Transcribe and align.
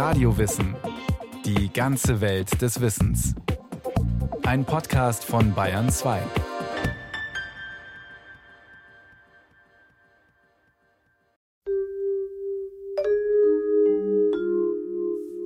Radiowissen. 0.00 0.74
Die 1.44 1.70
ganze 1.70 2.22
Welt 2.22 2.62
des 2.62 2.80
Wissens. 2.80 3.34
Ein 4.44 4.64
Podcast 4.64 5.26
von 5.26 5.52
Bayern 5.52 5.90
2. 5.90 6.22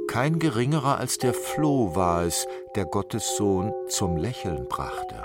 Kein 0.06 0.38
geringerer 0.38 0.98
als 0.98 1.18
der 1.18 1.34
Floh 1.34 1.96
war 1.96 2.22
es, 2.22 2.46
der 2.76 2.84
Gottessohn 2.84 3.72
zum 3.88 4.16
Lächeln 4.16 4.68
brachte. 4.68 5.20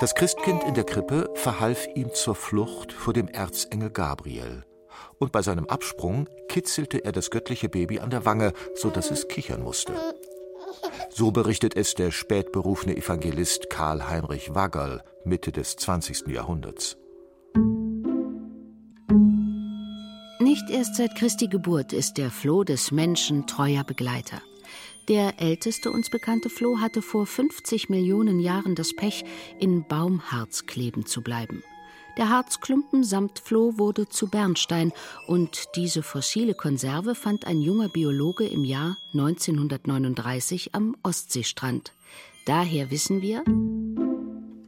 Das 0.00 0.16
Christkind 0.16 0.64
in 0.64 0.74
der 0.74 0.84
Krippe 0.84 1.30
verhalf 1.34 1.86
ihm 1.94 2.12
zur 2.12 2.34
Flucht 2.34 2.92
vor 2.92 3.14
dem 3.14 3.28
Erzengel 3.28 3.90
Gabriel 3.90 4.64
und 5.18 5.32
bei 5.32 5.42
seinem 5.42 5.66
Absprung 5.66 6.28
kitzelte 6.48 7.04
er 7.04 7.12
das 7.12 7.30
göttliche 7.30 7.68
Baby 7.68 8.00
an 8.00 8.10
der 8.10 8.24
Wange, 8.24 8.52
so 8.74 8.90
dass 8.90 9.10
es 9.10 9.28
kichern 9.28 9.62
musste. 9.62 9.92
So 11.10 11.30
berichtet 11.30 11.76
es 11.76 11.94
der 11.94 12.10
spätberufene 12.10 12.96
Evangelist 12.96 13.70
Karl 13.70 14.08
Heinrich 14.08 14.54
Waggerl 14.54 15.02
Mitte 15.24 15.52
des 15.52 15.76
20. 15.76 16.28
Jahrhunderts. 16.28 16.96
Nicht 20.40 20.70
erst 20.70 20.96
seit 20.96 21.14
Christi 21.16 21.48
Geburt 21.48 21.92
ist 21.92 22.14
der 22.14 22.30
Floh 22.30 22.64
des 22.64 22.90
Menschen 22.90 23.46
treuer 23.46 23.84
Begleiter. 23.84 24.40
Der 25.08 25.40
älteste 25.40 25.90
uns 25.90 26.10
bekannte 26.10 26.50
Floh 26.50 26.80
hatte 26.80 27.00
vor 27.00 27.26
50 27.26 27.88
Millionen 27.88 28.40
Jahren 28.40 28.74
das 28.74 28.94
Pech, 28.94 29.24
in 29.58 29.84
Baumharz 29.88 30.66
kleben 30.66 31.06
zu 31.06 31.22
bleiben. 31.22 31.62
Der 32.18 32.30
Harzklumpen 32.30 33.04
samt 33.04 33.38
Floh 33.38 33.78
wurde 33.78 34.08
zu 34.08 34.26
Bernstein 34.26 34.92
und 35.28 35.68
diese 35.76 36.02
fossile 36.02 36.52
Konserve 36.52 37.14
fand 37.14 37.46
ein 37.46 37.60
junger 37.60 37.88
Biologe 37.88 38.44
im 38.44 38.64
Jahr 38.64 38.96
1939 39.12 40.74
am 40.74 40.96
Ostseestrand. 41.04 41.92
Daher 42.44 42.90
wissen 42.90 43.22
wir, 43.22 43.44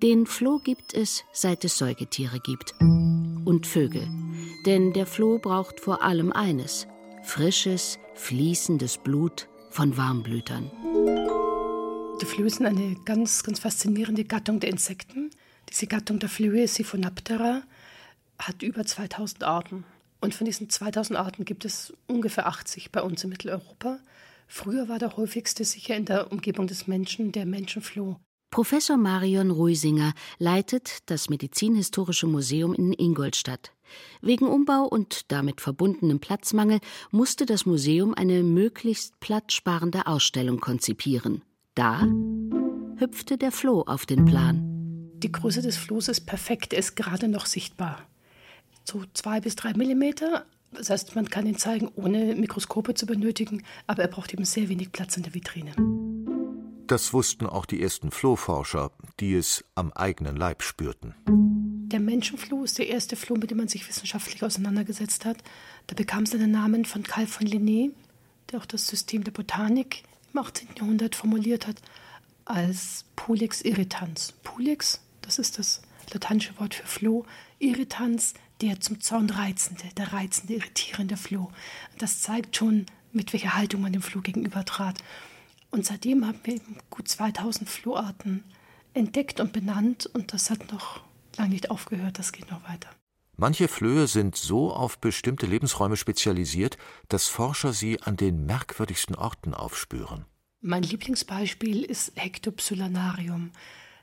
den 0.00 0.26
Floh 0.26 0.60
gibt 0.60 0.94
es, 0.94 1.24
seit 1.32 1.64
es 1.64 1.76
Säugetiere 1.76 2.38
gibt. 2.38 2.74
Und 2.80 3.66
Vögel. 3.66 4.08
Denn 4.64 4.92
der 4.92 5.06
Floh 5.06 5.40
braucht 5.40 5.80
vor 5.80 6.02
allem 6.02 6.32
eines: 6.32 6.86
frisches, 7.24 7.98
fließendes 8.14 8.98
Blut 8.98 9.48
von 9.70 9.96
Warmblütern. 9.96 10.70
Die 12.22 12.26
Flöhe 12.26 12.50
sind 12.50 12.66
eine 12.66 12.94
ganz, 13.04 13.42
ganz 13.42 13.58
faszinierende 13.58 14.24
Gattung 14.24 14.60
der 14.60 14.70
Insekten. 14.70 15.30
Diese 15.70 15.86
Gattung 15.86 16.18
der 16.18 16.28
Flöhe, 16.28 16.66
Siphonaptera, 16.66 17.62
hat 18.38 18.62
über 18.62 18.84
2000 18.84 19.44
Arten. 19.44 19.84
Und 20.20 20.34
von 20.34 20.44
diesen 20.44 20.68
2000 20.68 21.18
Arten 21.18 21.44
gibt 21.44 21.64
es 21.64 21.92
ungefähr 22.06 22.46
80 22.46 22.90
bei 22.90 23.02
uns 23.02 23.24
in 23.24 23.30
Mitteleuropa. 23.30 23.98
Früher 24.46 24.88
war 24.88 24.98
der 24.98 25.16
häufigste 25.16 25.64
sicher 25.64 25.96
in 25.96 26.04
der 26.04 26.32
Umgebung 26.32 26.66
des 26.66 26.86
Menschen 26.86 27.32
der 27.32 27.46
Menschenfloh. 27.46 28.16
Professor 28.50 28.96
Marion 28.96 29.52
Ruisinger 29.52 30.12
leitet 30.38 30.98
das 31.06 31.30
Medizinhistorische 31.30 32.26
Museum 32.26 32.74
in 32.74 32.92
Ingolstadt. 32.92 33.72
Wegen 34.20 34.46
Umbau 34.46 34.86
und 34.86 35.30
damit 35.30 35.60
verbundenem 35.60 36.18
Platzmangel 36.18 36.80
musste 37.12 37.46
das 37.46 37.64
Museum 37.64 38.12
eine 38.12 38.42
möglichst 38.42 39.20
platzsparende 39.20 40.08
Ausstellung 40.08 40.58
konzipieren. 40.60 41.42
Da 41.76 42.08
hüpfte 42.96 43.38
der 43.38 43.52
Floh 43.52 43.82
auf 43.82 44.04
den 44.04 44.24
Plan. 44.24 44.69
Die 45.22 45.30
Größe 45.30 45.60
des 45.60 45.76
Flohs 45.76 46.08
ist 46.08 46.22
perfekt, 46.22 46.72
er 46.72 46.78
ist 46.78 46.96
gerade 46.96 47.28
noch 47.28 47.44
sichtbar. 47.44 48.00
So 48.84 49.04
zwei 49.12 49.40
bis 49.40 49.54
drei 49.54 49.74
Millimeter. 49.74 50.46
Das 50.72 50.88
heißt, 50.88 51.14
man 51.14 51.28
kann 51.28 51.46
ihn 51.46 51.58
zeigen, 51.58 51.90
ohne 51.94 52.34
Mikroskope 52.36 52.94
zu 52.94 53.04
benötigen, 53.04 53.62
aber 53.86 54.02
er 54.02 54.08
braucht 54.08 54.32
eben 54.32 54.46
sehr 54.46 54.70
wenig 54.70 54.92
Platz 54.92 55.18
in 55.18 55.22
der 55.22 55.34
Vitrine. 55.34 55.72
Das 56.86 57.12
wussten 57.12 57.46
auch 57.46 57.66
die 57.66 57.82
ersten 57.82 58.10
Flohforscher, 58.10 58.92
die 59.20 59.34
es 59.34 59.62
am 59.74 59.92
eigenen 59.92 60.36
Leib 60.36 60.62
spürten. 60.62 61.14
Der 61.26 62.00
Menschenfloh 62.00 62.64
ist 62.64 62.78
der 62.78 62.88
erste 62.88 63.14
Floh, 63.14 63.36
mit 63.36 63.50
dem 63.50 63.58
man 63.58 63.68
sich 63.68 63.86
wissenschaftlich 63.86 64.42
auseinandergesetzt 64.42 65.26
hat. 65.26 65.36
Da 65.86 65.94
bekam 65.94 66.22
es 66.22 66.30
seinen 66.30 66.50
Namen 66.50 66.86
von 66.86 67.02
Carl 67.02 67.26
von 67.26 67.46
Linné, 67.46 67.90
der 68.50 68.60
auch 68.60 68.66
das 68.66 68.86
System 68.86 69.22
der 69.24 69.32
Botanik 69.32 70.02
im 70.32 70.40
18. 70.40 70.68
Jahrhundert 70.78 71.14
formuliert 71.14 71.66
hat, 71.66 71.82
als 72.46 73.04
Pulex 73.16 73.60
irritans. 73.60 74.32
Pulex 74.42 75.00
das 75.22 75.38
ist 75.38 75.58
das 75.58 75.82
lateinische 76.12 76.58
Wort 76.58 76.74
für 76.74 76.86
Floh, 76.86 77.26
Irritanz, 77.58 78.34
der 78.60 78.80
zum 78.80 79.00
Zorn 79.00 79.30
reizende, 79.30 79.84
der 79.96 80.12
reizende, 80.12 80.54
irritierende 80.54 81.16
Floh. 81.16 81.50
Das 81.98 82.20
zeigt 82.20 82.56
schon, 82.56 82.86
mit 83.12 83.32
welcher 83.32 83.54
Haltung 83.54 83.80
man 83.80 83.92
dem 83.92 84.02
Floh 84.02 84.20
gegenüber 84.20 84.64
trat. 84.64 85.02
Und 85.70 85.86
seitdem 85.86 86.26
haben 86.26 86.40
wir 86.44 86.54
eben 86.54 86.78
gut 86.90 87.08
2000 87.08 87.68
Floharten 87.68 88.44
entdeckt 88.92 89.40
und 89.40 89.52
benannt 89.52 90.06
und 90.06 90.32
das 90.32 90.50
hat 90.50 90.72
noch 90.72 91.00
lange 91.36 91.50
nicht 91.50 91.70
aufgehört, 91.70 92.18
das 92.18 92.32
geht 92.32 92.50
noch 92.50 92.68
weiter. 92.68 92.90
Manche 93.36 93.68
Flöhe 93.68 94.06
sind 94.06 94.36
so 94.36 94.70
auf 94.72 94.98
bestimmte 94.98 95.46
Lebensräume 95.46 95.96
spezialisiert, 95.96 96.76
dass 97.08 97.28
Forscher 97.28 97.72
sie 97.72 98.02
an 98.02 98.16
den 98.16 98.44
merkwürdigsten 98.44 99.14
Orten 99.14 99.54
aufspüren. 99.54 100.26
Mein 100.60 100.82
Lieblingsbeispiel 100.82 101.82
ist 101.82 102.12
Hectopsylanarium. 102.16 103.52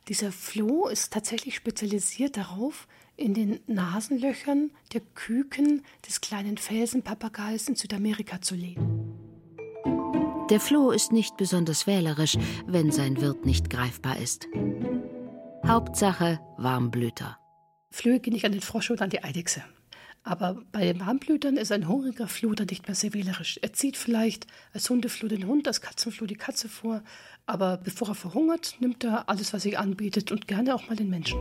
Dieser 0.07 0.31
Floh 0.31 0.87
ist 0.87 1.11
tatsächlich 1.11 1.55
spezialisiert 1.55 2.37
darauf, 2.37 2.87
in 3.17 3.33
den 3.33 3.59
Nasenlöchern 3.67 4.71
der 4.93 5.01
Küken 5.01 5.83
des 6.07 6.21
kleinen 6.21 6.57
Felsenpapageis 6.57 7.67
in 7.67 7.75
Südamerika 7.75 8.41
zu 8.41 8.55
leben. 8.55 9.17
Der 10.49 10.61
Floh 10.61 10.91
ist 10.91 11.11
nicht 11.11 11.35
besonders 11.35 11.87
wählerisch, 11.87 12.37
wenn 12.65 12.91
sein 12.91 13.19
Wirt 13.19 13.45
nicht 13.45 13.69
greifbar 13.69 14.17
ist. 14.17 14.47
Hauptsache 15.65 16.39
Warmblüter. 16.57 17.37
Flöhe 17.91 18.21
gehen 18.21 18.33
nicht 18.33 18.45
an 18.45 18.53
den 18.53 18.61
Frosch 18.61 18.91
oder 18.91 19.01
an 19.01 19.09
die 19.09 19.23
Eidechse. 19.23 19.63
Aber 20.27 20.57
bei 20.73 20.83
den 20.83 20.99
Warmblütern 20.99 21.55
ist 21.55 21.71
ein 21.71 21.87
hungriger 21.87 22.27
Floh 22.27 22.53
dann 22.53 22.67
nicht 22.67 22.85
mehr 22.85 22.95
sehr 22.95 23.13
wählerisch. 23.13 23.59
Er 23.61 23.71
zieht 23.71 23.95
vielleicht 23.95 24.45
als 24.73 24.89
Hundefloh 24.89 25.29
den 25.29 25.47
Hund, 25.47 25.67
als 25.67 25.79
Katzenfloh 25.79 26.25
die 26.25 26.35
Katze 26.35 26.67
vor, 26.67 27.01
aber 27.45 27.77
bevor 27.77 28.09
er 28.09 28.15
verhungert, 28.15 28.75
nimmt 28.81 29.05
er 29.05 29.29
alles, 29.29 29.53
was 29.53 29.63
sich 29.63 29.79
anbietet 29.79 30.33
und 30.33 30.45
gerne 30.45 30.75
auch 30.75 30.89
mal 30.89 30.97
den 30.97 31.09
Menschen. 31.09 31.39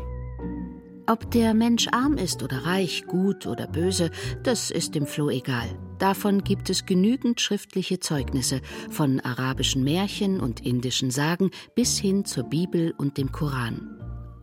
Ob 1.09 1.29
der 1.33 1.53
Mensch 1.53 1.89
arm 1.91 2.17
ist 2.17 2.45
oder 2.45 2.65
reich, 2.65 3.05
gut 3.09 3.49
oder 3.49 3.67
böse, 3.67 4.13
das 4.45 4.71
ist 4.71 4.95
dem 4.95 5.07
Floh 5.07 5.31
egal. 5.31 5.67
Davon 5.99 6.45
gibt 6.45 6.71
es 6.71 6.87
genügend 6.87 7.41
schriftliche 7.41 7.99
Zeugnisse, 7.99 8.61
von 8.89 9.19
arabischen 9.19 9.83
Märchen 9.83 10.39
und 10.39 10.65
indischen 10.65 11.11
Sagen 11.11 11.51
bis 11.75 11.99
hin 11.99 12.25
zur 12.25 12.45
Bibel 12.45 12.95
und 12.97 13.19
dem 13.19 13.33
Koran. 13.33 13.97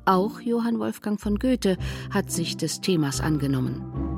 Auch 0.03 0.41
Johann 0.41 0.79
Wolfgang 0.79 1.17
von 1.17 1.39
Goethe 1.39 1.77
hat 2.13 2.29
sich 2.29 2.57
des 2.57 2.81
Themas 2.81 3.21
angenommen. 3.21 4.12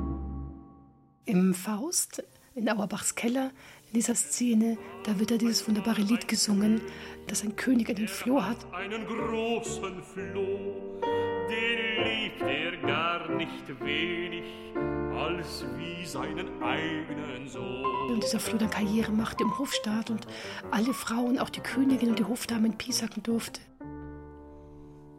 Im 1.28 1.54
Faust, 1.54 2.22
in 2.54 2.68
Auerbachs 2.68 3.16
Keller, 3.16 3.50
in 3.88 3.94
dieser 3.94 4.14
Szene, 4.14 4.78
da 5.02 5.18
wird 5.18 5.32
ja 5.32 5.36
dieses 5.38 5.66
wunderbare 5.66 6.00
Lied 6.00 6.28
gesungen, 6.28 6.80
dass 7.26 7.42
ein 7.42 7.56
König 7.56 7.90
einen 7.90 8.06
Floh 8.06 8.40
hat. 8.44 8.58
Einen 8.72 9.04
großen 9.04 10.04
Floh, 10.04 11.00
den 11.50 12.04
liebt 12.04 12.42
er 12.42 12.76
gar 12.76 13.28
nicht 13.34 13.68
wenig, 13.80 14.44
als 15.16 15.64
wie 15.76 16.06
seinen 16.06 16.62
eigenen 16.62 17.48
Sohn. 17.48 18.12
Und 18.12 18.22
dieser 18.22 18.38
Floh 18.38 18.58
dann 18.58 18.70
Karriere 18.70 19.10
macht 19.10 19.40
im 19.40 19.58
Hofstaat 19.58 20.10
und 20.10 20.28
alle 20.70 20.94
Frauen, 20.94 21.40
auch 21.40 21.50
die 21.50 21.60
Königin 21.60 22.10
und 22.10 22.20
die 22.20 22.24
Hofdamen 22.24 22.78
piesacken 22.78 23.24
durfte. 23.24 23.60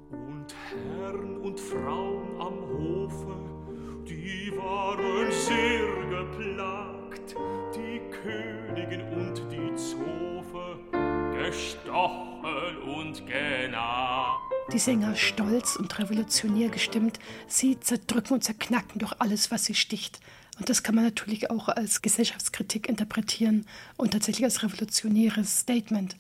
Und 0.09 0.55
Herren 0.71 1.37
und 1.41 1.59
Frauen 1.59 2.39
am 2.39 2.61
Hofe, 2.77 3.06
Die 14.77 14.83
Sänger 14.83 15.15
stolz 15.15 15.75
und 15.75 15.97
revolutionär 15.97 16.69
gestimmt, 16.69 17.17
sie 17.47 17.79
zerdrücken 17.79 18.33
und 18.33 18.43
zerknacken 18.43 18.99
durch 18.99 19.11
alles, 19.17 19.49
was 19.49 19.65
sie 19.65 19.73
sticht. 19.73 20.19
Und 20.59 20.69
das 20.69 20.83
kann 20.83 20.93
man 20.93 21.03
natürlich 21.03 21.49
auch 21.49 21.67
als 21.67 22.03
Gesellschaftskritik 22.03 22.87
interpretieren 22.87 23.65
und 23.95 24.11
tatsächlich 24.11 24.43
als 24.43 24.61
revolutionäres 24.61 25.61
Statement. 25.61 26.15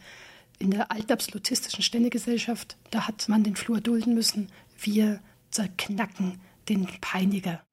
In 0.57 0.71
der 0.71 0.91
alten 0.91 1.13
absolutistischen 1.13 1.83
Ständegesellschaft, 1.83 2.77
da 2.89 3.07
hat 3.07 3.29
man 3.29 3.43
den 3.43 3.55
Flur 3.55 3.79
dulden 3.79 4.15
müssen. 4.15 4.47
Wir 4.79 5.19
zerknacken 5.51 6.39
den 6.67 6.87
Peiniger. 6.99 7.66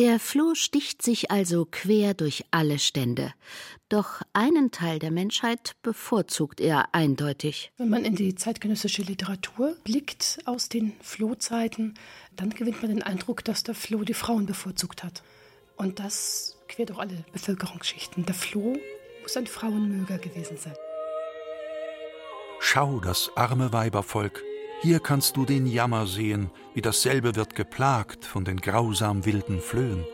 Der 0.00 0.18
Floh 0.18 0.54
sticht 0.54 1.02
sich 1.02 1.30
also 1.30 1.68
quer 1.70 2.14
durch 2.14 2.46
alle 2.50 2.78
Stände. 2.78 3.34
Doch 3.90 4.22
einen 4.32 4.70
Teil 4.70 4.98
der 4.98 5.10
Menschheit 5.10 5.76
bevorzugt 5.82 6.58
er 6.58 6.94
eindeutig. 6.94 7.70
Wenn 7.76 7.90
man 7.90 8.06
in 8.06 8.16
die 8.16 8.34
zeitgenössische 8.34 9.02
Literatur 9.02 9.76
blickt 9.84 10.38
aus 10.46 10.70
den 10.70 10.94
Flohzeiten, 11.02 11.98
dann 12.34 12.48
gewinnt 12.48 12.80
man 12.80 12.92
den 12.92 13.02
Eindruck, 13.02 13.44
dass 13.44 13.62
der 13.62 13.74
Floh 13.74 14.02
die 14.02 14.14
Frauen 14.14 14.46
bevorzugt 14.46 15.04
hat. 15.04 15.22
Und 15.76 15.98
das 15.98 16.56
quer 16.66 16.86
durch 16.86 16.98
alle 16.98 17.22
Bevölkerungsschichten. 17.34 18.24
Der 18.24 18.34
Floh 18.34 18.78
muss 19.20 19.36
ein 19.36 19.46
Frauenmöger 19.46 20.16
gewesen 20.16 20.56
sein. 20.56 20.76
Schau, 22.58 23.00
das 23.00 23.30
arme 23.36 23.74
Weibervolk, 23.74 24.42
hier 24.82 24.98
kannst 24.98 25.36
du 25.36 25.44
den 25.44 25.66
Jammer 25.66 26.06
sehen, 26.06 26.50
wie 26.74 26.80
dasselbe 26.80 27.36
wird 27.36 27.54
geplagt 27.54 28.24
von 28.24 28.44
den 28.44 28.60
grausam 28.60 29.26
wilden 29.26 29.60
Flöhen. 29.60 30.04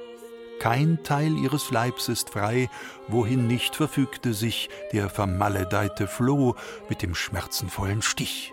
Kein 0.59 1.03
Teil 1.03 1.37
ihres 1.37 1.71
Leibs 1.71 2.09
ist 2.09 2.31
frei, 2.31 2.69
wohin 3.09 3.47
nicht 3.47 3.77
verfügte 3.77 4.35
sich 4.35 4.69
der 4.93 5.09
vermaledeite 5.09 6.09
Floh 6.09 6.57
mit 6.89 7.03
dem 7.03 7.15
schmerzenvollen 7.15 8.03
Stich. 8.03 8.53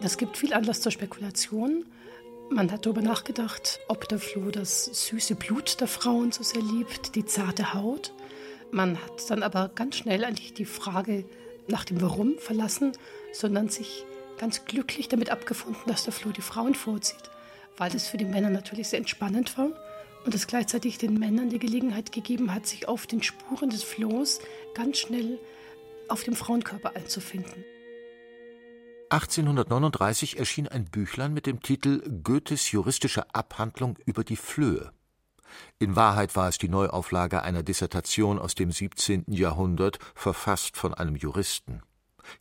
Das 0.00 0.16
gibt 0.16 0.36
viel 0.36 0.52
Anlass 0.52 0.80
zur 0.80 0.92
Spekulation. 0.92 1.86
Man 2.50 2.72
hat 2.72 2.84
darüber 2.84 3.02
nachgedacht, 3.02 3.80
ob 3.88 4.08
der 4.08 4.18
Floh 4.18 4.50
das 4.50 4.84
süße 4.84 5.36
Blut 5.36 5.80
der 5.80 5.88
Frauen 5.88 6.32
so 6.32 6.42
sehr 6.42 6.60
liebt, 6.60 7.14
die 7.14 7.24
zarte 7.24 7.72
Haut. 7.72 8.12
Man 8.72 8.98
hat 8.98 9.30
dann 9.30 9.42
aber 9.42 9.70
ganz 9.74 9.96
schnell 9.96 10.24
eigentlich 10.24 10.52
die 10.54 10.64
Frage 10.64 11.24
nach 11.72 11.84
dem 11.84 12.00
Warum 12.00 12.38
verlassen, 12.38 12.92
sondern 13.32 13.68
sich 13.68 14.04
ganz 14.38 14.64
glücklich 14.64 15.08
damit 15.08 15.30
abgefunden, 15.30 15.82
dass 15.86 16.04
der 16.04 16.12
Floh 16.12 16.30
die 16.30 16.42
Frauen 16.42 16.74
vorzieht, 16.74 17.30
weil 17.76 17.94
es 17.96 18.06
für 18.06 18.18
die 18.18 18.24
Männer 18.24 18.50
natürlich 18.50 18.88
sehr 18.88 19.00
entspannend 19.00 19.58
war 19.58 19.70
und 20.24 20.34
es 20.34 20.46
gleichzeitig 20.46 20.98
den 20.98 21.18
Männern 21.18 21.48
die 21.48 21.58
Gelegenheit 21.58 22.12
gegeben 22.12 22.54
hat, 22.54 22.66
sich 22.66 22.86
auf 22.86 23.06
den 23.08 23.22
Spuren 23.22 23.70
des 23.70 23.82
Flohs 23.82 24.40
ganz 24.74 24.98
schnell 24.98 25.40
auf 26.08 26.22
dem 26.22 26.36
Frauenkörper 26.36 26.94
einzufinden. 26.94 27.64
1839 29.10 30.38
erschien 30.38 30.68
ein 30.68 30.86
Büchlein 30.86 31.34
mit 31.34 31.46
dem 31.46 31.60
Titel 31.60 32.02
Goethes 32.22 32.70
juristische 32.70 33.34
Abhandlung 33.34 33.98
über 34.06 34.24
die 34.24 34.36
Flöhe. 34.36 34.92
In 35.78 35.96
Wahrheit 35.96 36.36
war 36.36 36.48
es 36.48 36.58
die 36.58 36.68
Neuauflage 36.68 37.42
einer 37.42 37.62
Dissertation 37.62 38.38
aus 38.38 38.54
dem 38.54 38.70
17. 38.70 39.24
Jahrhundert, 39.28 39.98
verfasst 40.14 40.76
von 40.76 40.94
einem 40.94 41.16
Juristen. 41.16 41.82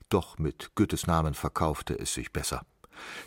Doch 0.09 0.37
mit 0.37 0.71
Goethes 0.75 1.07
Namen 1.07 1.33
verkaufte 1.33 1.97
es 1.97 2.13
sich 2.13 2.31
besser. 2.31 2.65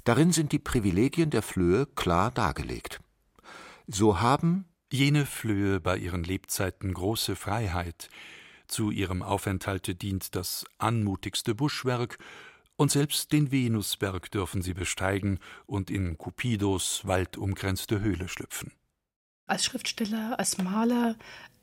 Darin 0.05 0.33
sind 0.33 0.53
die 0.53 0.59
Privilegien 0.59 1.31
der 1.31 1.43
Flöhe 1.43 1.87
klar 1.87 2.31
dargelegt. 2.31 3.01
So 3.87 4.21
haben 4.21 4.67
jene 4.93 5.27
Flöhe 5.27 5.81
bei 5.81 5.97
ihren 5.97 6.25
Lebzeiten 6.25 6.95
große 6.95 7.37
Freiheit, 7.37 8.09
zu 8.69 8.91
ihrem 8.91 9.23
Aufenthalte 9.23 9.95
dient 9.95 10.35
das 10.35 10.65
anmutigste 10.79 11.55
Buschwerk, 11.55 12.19
und 12.77 12.91
selbst 12.91 13.33
den 13.33 13.53
Venusberg 13.53 14.31
dürfen 14.31 14.63
sie 14.63 14.75
besteigen 14.75 15.39
und 15.67 15.91
in 15.91 16.19
Cupidos 16.19 17.03
waldumgrenzte 17.05 18.01
Höhle 18.01 18.29
schlüpfen. 18.29 18.73
Als 19.47 19.65
Schriftsteller, 19.65 20.39
als 20.39 20.59
Maler, 20.59 21.17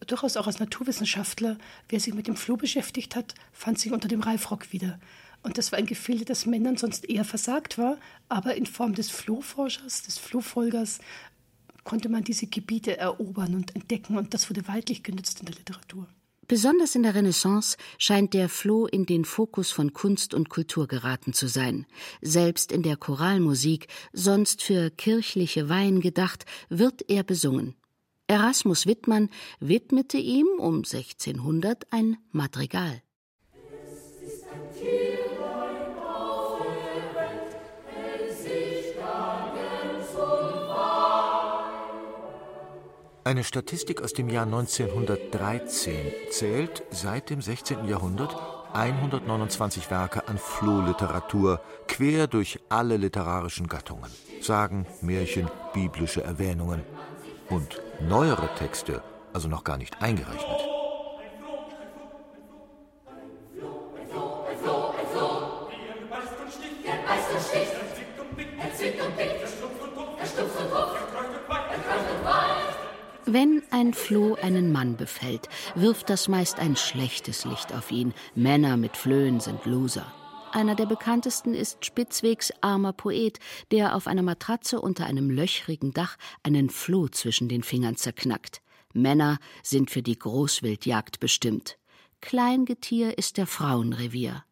durchaus 0.06 0.38
auch 0.38 0.48
als 0.48 0.60
Naturwissenschaftler, 0.60 1.58
wer 1.90 2.00
sich 2.00 2.14
mit 2.14 2.28
dem 2.28 2.36
Floh 2.36 2.58
beschäftigt 2.58 3.16
hat, 3.16 3.34
fand 3.52 3.80
sich 3.80 3.92
unter 3.92 4.08
dem 4.08 4.22
Reifrock 4.22 4.72
wieder. 4.72 5.00
Und 5.44 5.58
das 5.58 5.72
war 5.72 5.80
ein 5.80 5.88
Gefilde, 5.88 6.26
das 6.26 6.46
Männern 6.46 6.78
sonst 6.78 7.10
eher 7.10 7.26
versagt 7.26 7.78
war, 7.78 7.98
aber 8.30 8.56
in 8.56 8.68
Form 8.68 8.94
des 8.94 9.10
Flohforschers, 9.10 10.04
des 10.04 10.20
Flohfolgers, 10.20 11.00
konnte 11.84 12.10
man 12.10 12.24
diese 12.24 12.46
Gebiete 12.46 12.98
erobern 12.98 13.56
und 13.56 13.76
entdecken 13.76 14.18
und 14.18 14.36
das 14.36 14.50
wurde 14.50 14.68
weitlich 14.68 15.02
genützt 15.02 15.40
in 15.40 15.48
der 15.48 15.56
Literatur. 15.56 16.08
Besonders 16.52 16.96
in 16.96 17.04
der 17.04 17.16
Renaissance 17.16 17.78
scheint 17.98 18.34
der 18.34 18.50
Floh 18.50 18.86
in 18.86 19.06
den 19.06 19.24
Fokus 19.24 19.72
von 19.72 19.94
Kunst 19.94 20.34
und 20.34 20.50
Kultur 20.50 20.86
geraten 20.86 21.32
zu 21.32 21.48
sein. 21.48 21.86
Selbst 22.22 22.74
in 22.74 22.84
der 22.84 22.98
Choralmusik, 22.98 23.88
sonst 24.12 24.62
für 24.62 24.90
kirchliche 24.90 25.70
Weihen 25.70 26.02
gedacht, 26.02 26.44
wird 26.68 27.10
er 27.10 27.24
besungen. 27.24 27.76
Erasmus 28.28 28.86
Wittmann 28.86 29.30
widmete 29.62 30.18
ihm 30.18 30.48
um 30.60 30.80
1600 30.80 31.88
ein 31.90 32.18
Madrigal. 32.34 33.02
Eine 43.24 43.44
Statistik 43.44 44.02
aus 44.02 44.14
dem 44.14 44.30
Jahr 44.30 44.46
1913 44.46 45.96
zählt 46.32 46.82
seit 46.90 47.30
dem 47.30 47.40
16. 47.40 47.88
Jahrhundert 47.88 48.36
129 48.74 49.92
Werke 49.92 50.28
an 50.28 50.40
Flohliteratur, 50.40 51.62
quer 51.88 52.26
durch 52.26 52.60
alle 52.70 52.98
literarischen 52.98 53.68
Gattungen. 53.68 54.10
Sagen, 54.42 54.88
Märchen, 55.02 55.52
biblische 55.72 56.24
Erwähnungen. 56.24 56.82
Und 57.48 57.80
neuere 58.00 58.50
Texte, 58.56 59.04
also 59.34 59.48
noch 59.48 59.64
gar 59.64 59.78
nicht 59.78 60.02
eingerechnet. 60.02 60.71
Wenn 73.34 73.64
ein 73.72 73.94
Floh 73.94 74.36
einen 74.36 74.74
Mann 74.74 74.98
befällt, 74.98 75.48
wirft 75.74 76.10
das 76.10 76.28
meist 76.28 76.60
ein 76.60 76.76
schlechtes 76.76 77.46
Licht 77.46 77.74
auf 77.74 77.90
ihn. 77.90 78.14
Männer 78.36 78.76
mit 78.76 78.98
Flöhen 78.98 79.40
sind 79.40 79.66
Loser. 79.66 80.12
Einer 80.52 80.76
der 80.76 80.86
bekanntesten 80.86 81.54
ist 81.54 81.86
Spitzwegs 81.86 82.52
armer 82.60 82.92
Poet, 82.92 83.40
der 83.72 83.96
auf 83.96 84.08
einer 84.08 84.22
Matratze 84.22 84.82
unter 84.82 85.06
einem 85.06 85.30
löchrigen 85.30 85.94
Dach 85.94 86.18
einen 86.44 86.70
Floh 86.70 87.08
zwischen 87.08 87.48
den 87.48 87.64
Fingern 87.64 87.96
zerknackt. 87.96 88.62
Männer 88.94 89.38
sind 89.64 89.92
für 89.92 90.02
die 90.02 90.20
Großwildjagd 90.20 91.22
bestimmt. 91.22 91.78
Kleingetier 92.20 93.18
ist 93.18 93.38
der 93.38 93.48
Frauenrevier. 93.48 94.44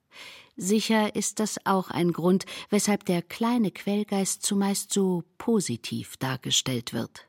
Sicher 0.56 1.18
ist 1.18 1.42
das 1.42 1.58
auch 1.66 1.90
ein 1.90 2.14
Grund, 2.14 2.46
weshalb 2.70 3.04
der 3.04 3.24
kleine 3.24 3.72
Quellgeist 3.72 4.42
zumeist 4.42 4.94
so 4.94 5.26
positiv 5.38 6.16
dargestellt 6.16 6.94
wird. 6.94 7.29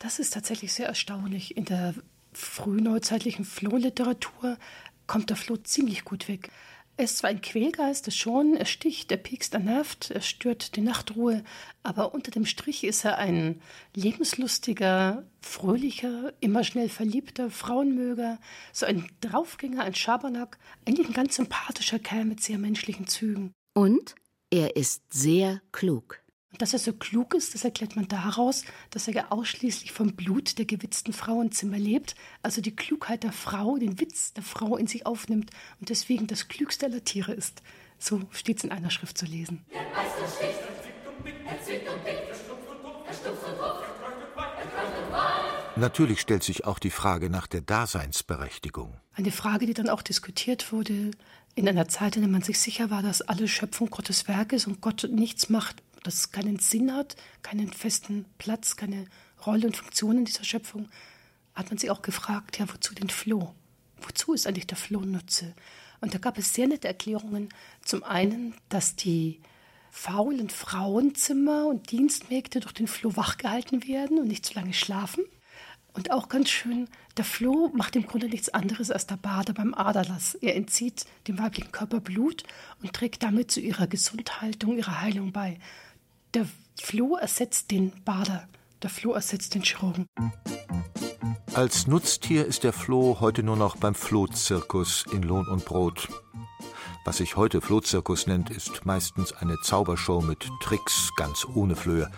Das 0.00 0.18
ist 0.18 0.32
tatsächlich 0.32 0.72
sehr 0.72 0.86
erstaunlich. 0.86 1.56
In 1.56 1.66
der 1.66 1.94
frühneuzeitlichen 2.32 3.44
Flohliteratur 3.44 4.56
kommt 5.06 5.28
der 5.28 5.36
Floh 5.36 5.58
ziemlich 5.58 6.04
gut 6.04 6.26
weg. 6.26 6.50
Er 6.96 7.04
ist 7.04 7.18
zwar 7.18 7.30
ein 7.30 7.42
Quälgeist, 7.42 8.06
das 8.06 8.16
schon, 8.16 8.56
er 8.56 8.64
sticht, 8.64 9.10
er 9.10 9.18
piekst, 9.18 9.54
er 9.54 9.60
nervt, 9.60 10.10
er 10.10 10.22
stört 10.22 10.76
die 10.76 10.80
Nachtruhe, 10.80 11.44
aber 11.82 12.14
unter 12.14 12.30
dem 12.30 12.46
Strich 12.46 12.84
ist 12.84 13.04
er 13.04 13.18
ein 13.18 13.60
lebenslustiger, 13.94 15.26
fröhlicher, 15.40 16.32
immer 16.40 16.64
schnell 16.64 16.88
verliebter 16.88 17.50
Frauenmöger, 17.50 18.38
so 18.72 18.86
ein 18.86 19.06
Draufgänger, 19.20 19.82
ein 19.82 19.94
Schabernack, 19.94 20.58
eigentlich 20.86 21.08
ein 21.08 21.14
ganz 21.14 21.36
sympathischer 21.36 21.98
Kerl 21.98 22.24
mit 22.24 22.42
sehr 22.42 22.58
menschlichen 22.58 23.06
Zügen. 23.06 23.52
Und 23.74 24.14
er 24.50 24.76
ist 24.76 25.12
sehr 25.12 25.60
klug. 25.72 26.20
Und 26.52 26.62
dass 26.62 26.72
er 26.72 26.80
so 26.80 26.92
klug 26.92 27.34
ist, 27.34 27.54
das 27.54 27.62
erklärt 27.62 27.94
man 27.94 28.08
daraus, 28.08 28.64
dass 28.90 29.06
er 29.06 29.14
ja 29.14 29.26
ausschließlich 29.30 29.92
vom 29.92 30.14
Blut 30.14 30.58
der 30.58 30.64
gewitzten 30.64 31.12
Frauenzimmer 31.12 31.78
lebt, 31.78 32.16
also 32.42 32.60
die 32.60 32.74
Klugheit 32.74 33.22
der 33.22 33.32
Frau, 33.32 33.76
den 33.78 34.00
Witz 34.00 34.32
der 34.32 34.42
Frau 34.42 34.76
in 34.76 34.88
sich 34.88 35.06
aufnimmt 35.06 35.50
und 35.78 35.90
deswegen 35.90 36.26
das 36.26 36.48
klügste 36.48 36.86
aller 36.86 37.04
Tiere 37.04 37.32
ist. 37.32 37.62
So 37.98 38.22
steht 38.32 38.58
es 38.58 38.64
in 38.64 38.72
einer 38.72 38.90
Schrift 38.90 39.16
zu 39.16 39.26
lesen. 39.26 39.64
Natürlich 45.76 46.20
stellt 46.20 46.42
sich 46.42 46.64
auch 46.64 46.78
die 46.78 46.90
Frage 46.90 47.30
nach 47.30 47.46
der 47.46 47.60
Daseinsberechtigung. 47.60 48.96
Eine 49.14 49.30
Frage, 49.30 49.66
die 49.66 49.74
dann 49.74 49.88
auch 49.88 50.02
diskutiert 50.02 50.72
wurde 50.72 51.12
in 51.54 51.68
einer 51.68 51.88
Zeit, 51.88 52.16
in 52.16 52.22
der 52.22 52.30
man 52.30 52.42
sich 52.42 52.58
sicher 52.58 52.90
war, 52.90 53.02
dass 53.02 53.22
alle 53.22 53.46
Schöpfung 53.46 53.88
Gottes 53.90 54.26
Werk 54.26 54.52
ist 54.52 54.66
und 54.66 54.80
Gott 54.80 55.08
nichts 55.10 55.48
macht 55.48 55.82
dass 56.02 56.14
es 56.14 56.32
keinen 56.32 56.58
Sinn 56.58 56.94
hat, 56.94 57.16
keinen 57.42 57.72
festen 57.72 58.26
Platz, 58.38 58.76
keine 58.76 59.06
Rolle 59.44 59.66
und 59.66 59.76
Funktion 59.76 60.18
in 60.18 60.24
dieser 60.24 60.44
Schöpfung, 60.44 60.88
hat 61.54 61.70
man 61.70 61.78
sich 61.78 61.90
auch 61.90 62.02
gefragt, 62.02 62.58
ja, 62.58 62.72
wozu 62.72 62.94
den 62.94 63.10
Floh? 63.10 63.54
Wozu 64.00 64.32
ist 64.32 64.46
eigentlich 64.46 64.66
der 64.66 64.76
Floh 64.76 65.00
Nutze? 65.00 65.54
Und 66.00 66.14
da 66.14 66.18
gab 66.18 66.38
es 66.38 66.54
sehr 66.54 66.66
nette 66.66 66.88
Erklärungen. 66.88 67.50
Zum 67.84 68.02
einen, 68.02 68.54
dass 68.68 68.96
die 68.96 69.40
faulen 69.90 70.48
Frauenzimmer 70.48 71.66
und 71.66 71.90
Dienstmägde 71.90 72.60
durch 72.60 72.72
den 72.72 72.86
Floh 72.86 73.16
wachgehalten 73.16 73.86
werden 73.86 74.18
und 74.18 74.28
nicht 74.28 74.46
zu 74.46 74.54
lange 74.54 74.72
schlafen. 74.72 75.24
Und 75.92 76.12
auch 76.12 76.28
ganz 76.28 76.48
schön, 76.48 76.88
der 77.16 77.24
Floh 77.24 77.70
macht 77.74 77.96
im 77.96 78.06
Grunde 78.06 78.28
nichts 78.28 78.48
anderes 78.48 78.92
als 78.92 79.06
der 79.06 79.16
Bader 79.16 79.52
beim 79.52 79.74
Aderlass. 79.74 80.36
Er 80.36 80.54
entzieht 80.54 81.04
dem 81.26 81.38
weiblichen 81.38 81.72
Körper 81.72 82.00
Blut 82.00 82.44
und 82.80 82.92
trägt 82.92 83.24
damit 83.24 83.50
zu 83.50 83.60
ihrer 83.60 83.88
Gesundhaltung, 83.88 84.78
ihrer 84.78 85.00
Heilung 85.00 85.32
bei. 85.32 85.58
Der 86.32 86.46
Floh 86.80 87.16
ersetzt 87.16 87.72
den 87.72 87.92
Bader, 88.04 88.48
der 88.82 88.90
Floh 88.90 89.14
ersetzt 89.14 89.54
den 89.54 89.62
Chirurgen. 89.62 90.06
Als 91.54 91.88
Nutztier 91.88 92.46
ist 92.46 92.62
der 92.62 92.72
Floh 92.72 93.18
heute 93.18 93.42
nur 93.42 93.56
noch 93.56 93.76
beim 93.76 93.96
Flohzirkus 93.96 95.06
in 95.12 95.24
Lohn 95.24 95.48
und 95.48 95.64
Brot. 95.64 96.08
Was 97.04 97.16
sich 97.16 97.36
heute 97.36 97.60
Flohzirkus 97.60 98.28
nennt, 98.28 98.50
ist 98.50 98.86
meistens 98.86 99.32
eine 99.32 99.56
Zaubershow 99.62 100.20
mit 100.20 100.48
Tricks 100.62 101.10
ganz 101.16 101.44
ohne 101.52 101.74
Flöhe. 101.74 102.08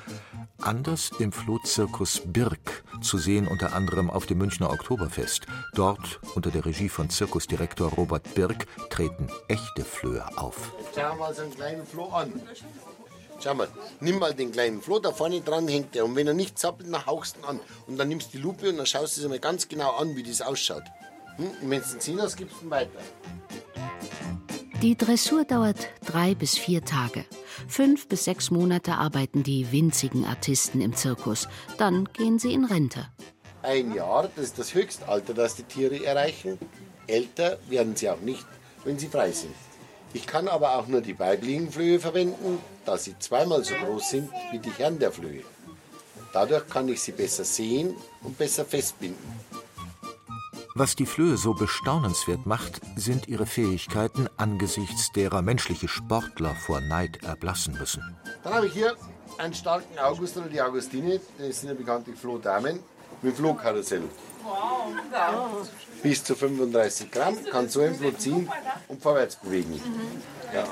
Anders 0.60 1.10
im 1.18 1.32
Flohzirkus 1.32 2.20
Birk, 2.26 2.84
zu 3.00 3.16
sehen 3.16 3.48
unter 3.48 3.72
anderem 3.72 4.10
auf 4.10 4.26
dem 4.26 4.38
Münchner 4.38 4.70
Oktoberfest. 4.70 5.46
Dort, 5.72 6.20
unter 6.34 6.50
der 6.50 6.66
Regie 6.66 6.90
von 6.90 7.08
Zirkusdirektor 7.08 7.90
Robert 7.92 8.34
Birk, 8.34 8.66
treten 8.90 9.28
echte 9.48 9.84
Flöhe 9.84 10.24
auf. 10.36 10.72
Schau 10.94 11.16
mal 11.16 11.34
so 11.34 11.42
einen 11.42 11.54
kleinen 11.54 11.86
Floh 11.86 12.10
an. 12.10 12.32
Schau 13.42 13.54
mal, 13.54 13.68
nimm 13.98 14.20
mal 14.20 14.34
den 14.34 14.52
kleinen 14.52 14.80
Floh, 14.80 15.00
da 15.00 15.10
vorne 15.10 15.40
dran 15.40 15.66
hängt 15.66 15.94
der. 15.96 16.04
Und 16.04 16.14
wenn 16.14 16.28
er 16.28 16.34
nicht 16.34 16.58
zappelt, 16.58 16.92
dann 16.92 17.06
hauchst 17.06 17.36
du 17.36 17.40
ihn 17.40 17.44
an. 17.46 17.60
Und 17.88 17.98
dann 17.98 18.08
nimmst 18.08 18.28
du 18.28 18.38
die 18.38 18.42
Lupe 18.42 18.68
und 18.68 18.76
dann 18.76 18.86
schaust 18.86 19.16
du 19.16 19.22
dir 19.22 19.28
mal 19.28 19.40
ganz 19.40 19.66
genau 19.66 19.96
an, 19.96 20.14
wie 20.14 20.22
das 20.22 20.40
ausschaut. 20.40 20.84
Hm? 21.36 21.50
Und 21.62 21.70
wenn 21.70 21.80
du 21.80 21.88
ihn 21.88 22.00
ziehen 22.00 22.20
hast, 22.20 22.36
gibst 22.36 22.60
du 22.60 22.66
ihn 22.66 22.70
weiter. 22.70 23.00
Die 24.80 24.96
Dressur 24.96 25.44
dauert 25.44 25.88
drei 26.04 26.34
bis 26.34 26.56
vier 26.56 26.84
Tage. 26.84 27.24
Fünf 27.66 28.08
bis 28.08 28.24
sechs 28.24 28.50
Monate 28.50 28.94
arbeiten 28.94 29.42
die 29.42 29.72
winzigen 29.72 30.24
Artisten 30.24 30.80
im 30.80 30.94
Zirkus. 30.94 31.48
Dann 31.78 32.08
gehen 32.12 32.38
sie 32.38 32.52
in 32.52 32.64
Rente. 32.64 33.08
Ein 33.62 33.94
Jahr, 33.94 34.28
das 34.34 34.46
ist 34.46 34.58
das 34.58 34.74
Höchstalter, 34.74 35.34
das 35.34 35.56
die 35.56 35.62
Tiere 35.64 36.04
erreichen. 36.04 36.58
Älter 37.06 37.58
werden 37.68 37.96
sie 37.96 38.08
auch 38.08 38.20
nicht, 38.20 38.46
wenn 38.84 38.98
sie 38.98 39.08
frei 39.08 39.30
sind. 39.32 39.54
Ich 40.14 40.26
kann 40.26 40.48
aber 40.48 40.76
auch 40.76 40.86
nur 40.86 41.00
die 41.00 41.18
weiblichen 41.18 41.70
Flöhe 41.70 41.98
verwenden, 41.98 42.58
da 42.84 42.98
sie 42.98 43.18
zweimal 43.18 43.64
so 43.64 43.74
groß 43.74 44.10
sind 44.10 44.30
wie 44.50 44.58
die 44.58 44.70
Herren 44.70 44.98
der 44.98 45.12
Flöhe. 45.12 45.42
Dadurch 46.32 46.66
kann 46.68 46.88
ich 46.88 47.02
sie 47.02 47.12
besser 47.12 47.44
sehen 47.44 47.94
und 48.22 48.36
besser 48.36 48.64
festbinden. 48.64 49.32
Was 50.74 50.96
die 50.96 51.04
Flöhe 51.04 51.36
so 51.36 51.52
bestaunenswert 51.52 52.46
macht, 52.46 52.80
sind 52.96 53.28
ihre 53.28 53.44
Fähigkeiten, 53.44 54.26
angesichts 54.38 55.12
derer 55.12 55.42
menschliche 55.42 55.86
Sportler 55.86 56.54
vor 56.54 56.80
Neid 56.80 57.22
erblassen 57.22 57.76
müssen. 57.78 58.16
Dann 58.42 58.54
habe 58.54 58.66
ich 58.68 58.72
hier 58.72 58.96
einen 59.36 59.52
starken 59.52 59.98
August 59.98 60.36
oder 60.38 60.48
die 60.48 60.62
Augustine, 60.62 61.20
das 61.38 61.60
sind 61.60 61.68
ja 61.68 61.74
bekanntlich 61.74 62.18
Flohdamen, 62.18 62.80
mit 63.20 63.36
Flohkarussell. 63.36 64.02
Wow. 64.42 65.68
Bis 66.02 66.24
zu 66.24 66.34
35 66.34 67.10
Gramm, 67.10 67.36
kann 67.44 67.68
so 67.68 67.80
ein 67.80 67.94
Floh 67.94 68.10
ziehen 68.10 68.50
und 68.88 69.00
vorwärts 69.00 69.36
bewegen. 69.36 69.80
Ja. 70.52 70.64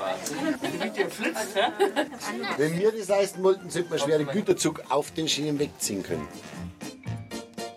Wenn 2.57 2.79
wir 2.79 2.91
das 2.91 3.07
leisten 3.07 3.41
wollten, 3.41 3.69
sollte 3.69 3.89
man 3.89 3.99
schwere 3.99 4.25
Güterzug 4.25 4.83
auf 4.89 5.11
den 5.11 5.27
Schienen 5.27 5.57
wegziehen 5.57 6.03
können. 6.03 6.27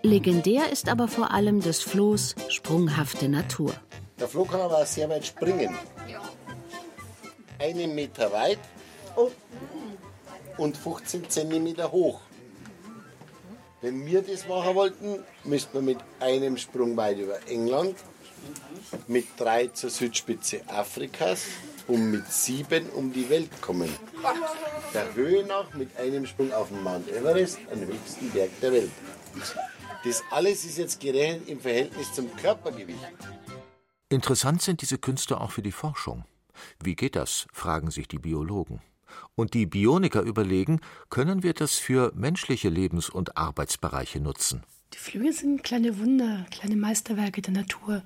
Legendär 0.03 0.71
ist 0.71 0.89
aber 0.89 1.09
vor 1.09 1.31
allem 1.31 1.61
des 1.61 1.81
Flohs 1.81 2.35
sprunghafte 2.49 3.29
Natur. 3.29 3.73
Der 4.19 4.29
Floh 4.29 4.45
kann 4.45 4.61
aber 4.61 4.79
auch 4.79 4.87
sehr 4.87 5.09
weit 5.09 5.25
springen. 5.25 5.75
Einen 7.59 7.95
Meter 7.95 8.31
weit 8.33 8.59
und 10.59 10.77
15 10.77 11.31
Zentimeter 11.31 11.91
hoch. 11.91 12.21
Wenn 13.85 14.07
wir 14.07 14.23
das 14.23 14.49
machen 14.49 14.75
wollten, 14.77 15.23
müssten 15.45 15.75
wir 15.75 15.83
mit 15.83 15.99
einem 16.19 16.57
Sprung 16.57 16.97
weit 16.97 17.19
über 17.19 17.47
England, 17.47 17.95
mit 19.09 19.27
drei 19.37 19.67
zur 19.67 19.91
Südspitze 19.91 20.63
Afrikas 20.69 21.45
und 21.87 22.11
mit 22.11 22.27
sieben 22.33 22.89
um 22.97 23.13
die 23.13 23.29
Welt 23.29 23.51
kommen. 23.61 23.91
Der 24.95 25.15
Höhe 25.15 25.45
nach 25.45 25.75
mit 25.75 25.95
einem 25.99 26.25
Sprung 26.25 26.51
auf 26.55 26.69
den 26.69 26.83
Mount 26.83 27.11
Everest, 27.11 27.59
den 27.71 27.87
höchsten 27.87 28.31
Berg 28.31 28.59
der 28.63 28.73
Welt. 28.73 28.91
Das 30.03 30.23
alles 30.31 30.65
ist 30.65 30.79
jetzt 30.79 30.99
gerechnet 30.99 31.47
im 31.51 31.61
Verhältnis 31.61 32.11
zum 32.15 32.35
Körpergewicht. 32.37 32.99
Interessant 34.09 34.63
sind 34.63 34.81
diese 34.81 34.97
Künste 34.97 35.39
auch 35.39 35.51
für 35.51 35.63
die 35.63 35.73
Forschung. 35.73 36.25
Wie 36.83 36.97
geht 36.97 37.17
das, 37.17 37.47
fragen 37.53 37.91
sich 37.91 38.09
die 38.09 38.19
Biologen. 38.19 38.81
Und 39.35 39.55
die 39.55 39.67
Bioniker 39.67 40.23
überlegen, 40.23 40.81
können 41.11 41.43
wir 41.43 41.55
das 41.55 41.75
für 41.75 42.13
menschliche 42.15 42.69
Lebens- 42.69 43.11
und 43.11 43.37
Arbeitsbereiche 43.37 44.21
nutzen? 44.21 44.63
Die 44.93 44.99
Flöhe 44.99 45.33
sind 45.33 45.65
kleine 45.65 45.99
Wunder, 45.99 46.47
kleine 46.51 46.77
Meisterwerke 46.77 47.43
der 47.43 47.53
Natur. 47.53 48.03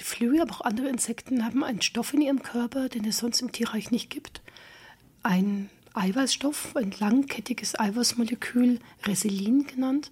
Die 0.00 0.04
Flöhe, 0.04 0.42
aber 0.42 0.54
auch 0.54 0.60
andere 0.62 0.88
Insekten 0.88 1.44
haben 1.44 1.62
einen 1.62 1.82
Stoff 1.82 2.14
in 2.14 2.22
ihrem 2.22 2.42
Körper, 2.42 2.88
den 2.88 3.04
es 3.04 3.18
sonst 3.18 3.42
im 3.42 3.52
Tierreich 3.52 3.90
nicht 3.90 4.10
gibt. 4.10 4.42
Ein 5.22 5.70
Eiweißstoff, 5.92 6.74
ein 6.76 6.92
langkettiges 6.98 7.78
Eiweißmolekül, 7.78 8.80
Resilin 9.04 9.66
genannt. 9.66 10.10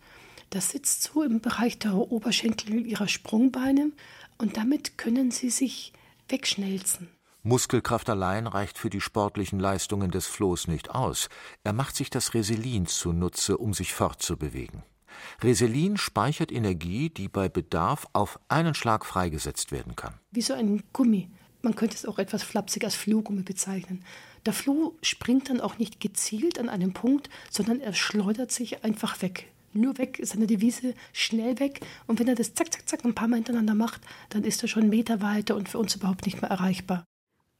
Das 0.51 0.71
sitzt 0.71 1.03
so 1.03 1.23
im 1.23 1.41
Bereich 1.41 1.79
der 1.79 1.95
Oberschenkel 1.95 2.87
ihrer 2.87 3.09
Sprungbeine 3.09 3.91
und 4.39 4.57
damit 4.57 4.99
können 4.99 5.31
sie 5.31 5.51
sich 5.51 5.93
wegschnelzen. 6.29 7.09
Muskelkraft 7.45 8.09
allein 8.09 8.47
reicht 8.47 8.79
für 8.79 8.89
die 8.89 9.01
sportlichen 9.01 9.59
Leistungen 9.59 10.13
des 10.13 10.27
Flohs 10.27 10.69
nicht 10.69 10.91
aus. 10.91 11.29
Er 11.65 11.73
macht 11.73 11.97
sich 11.97 12.09
das 12.09 12.35
Reselin 12.35 12.87
zunutze, 12.87 13.59
um 13.59 13.75
sich 13.75 13.93
fortzubewegen. 13.93 14.85
Reselin 15.43 15.97
speichert 15.97 16.53
Energie, 16.53 17.11
die 17.11 17.29
bei 17.29 17.49
Bedarf 17.49 18.07
auf 18.13 18.39
einen 18.49 18.75
Schlag 18.75 19.05
freigesetzt 19.05 19.73
werden 19.73 19.97
kann. 19.97 20.15
Wie 20.31 20.43
so 20.43 20.55
ein 20.55 20.85
Gummi. 20.93 21.31
Man 21.63 21.75
könnte 21.75 21.97
es 21.97 22.07
auch 22.07 22.19
etwas 22.19 22.45
flapsig 22.45 22.85
als 22.85 22.95
Flohgummi 22.95 23.43
bezeichnen. 23.43 24.05
Der 24.47 24.53
Floh 24.53 24.97
springt 25.03 25.49
dann 25.49 25.61
auch 25.61 25.79
nicht 25.79 26.01
gezielt 26.01 26.59
an 26.59 26.69
einem 26.69 26.93
Punkt, 26.93 27.29
sondern 27.51 27.81
er 27.81 27.93
schleudert 27.93 28.53
sich 28.53 28.85
einfach 28.85 29.21
weg. 29.23 29.49
Nur 29.73 29.99
weg 29.99 30.19
ist 30.19 30.35
eine 30.35 30.47
Devise, 30.47 30.95
schnell 31.13 31.59
weg. 31.59 31.81
Und 32.07 32.21
wenn 32.21 32.29
er 32.29 32.35
das 32.35 32.55
zack, 32.55 32.73
zack, 32.73 32.89
zack 32.89 33.05
ein 33.05 33.15
paar 33.15 33.29
Mal 33.29 33.37
hintereinander 33.37 33.75
macht, 33.75 34.01
dann 34.29 34.45
ist 34.45 34.63
er 34.63 34.69
schon 34.69 34.89
Meter 34.89 35.23
weiter 35.23 35.57
und 35.57 35.69
für 35.69 35.79
uns 35.79 35.97
überhaupt 35.97 36.27
nicht 36.27 36.43
mehr 36.43 36.51
erreichbar. 36.51 37.05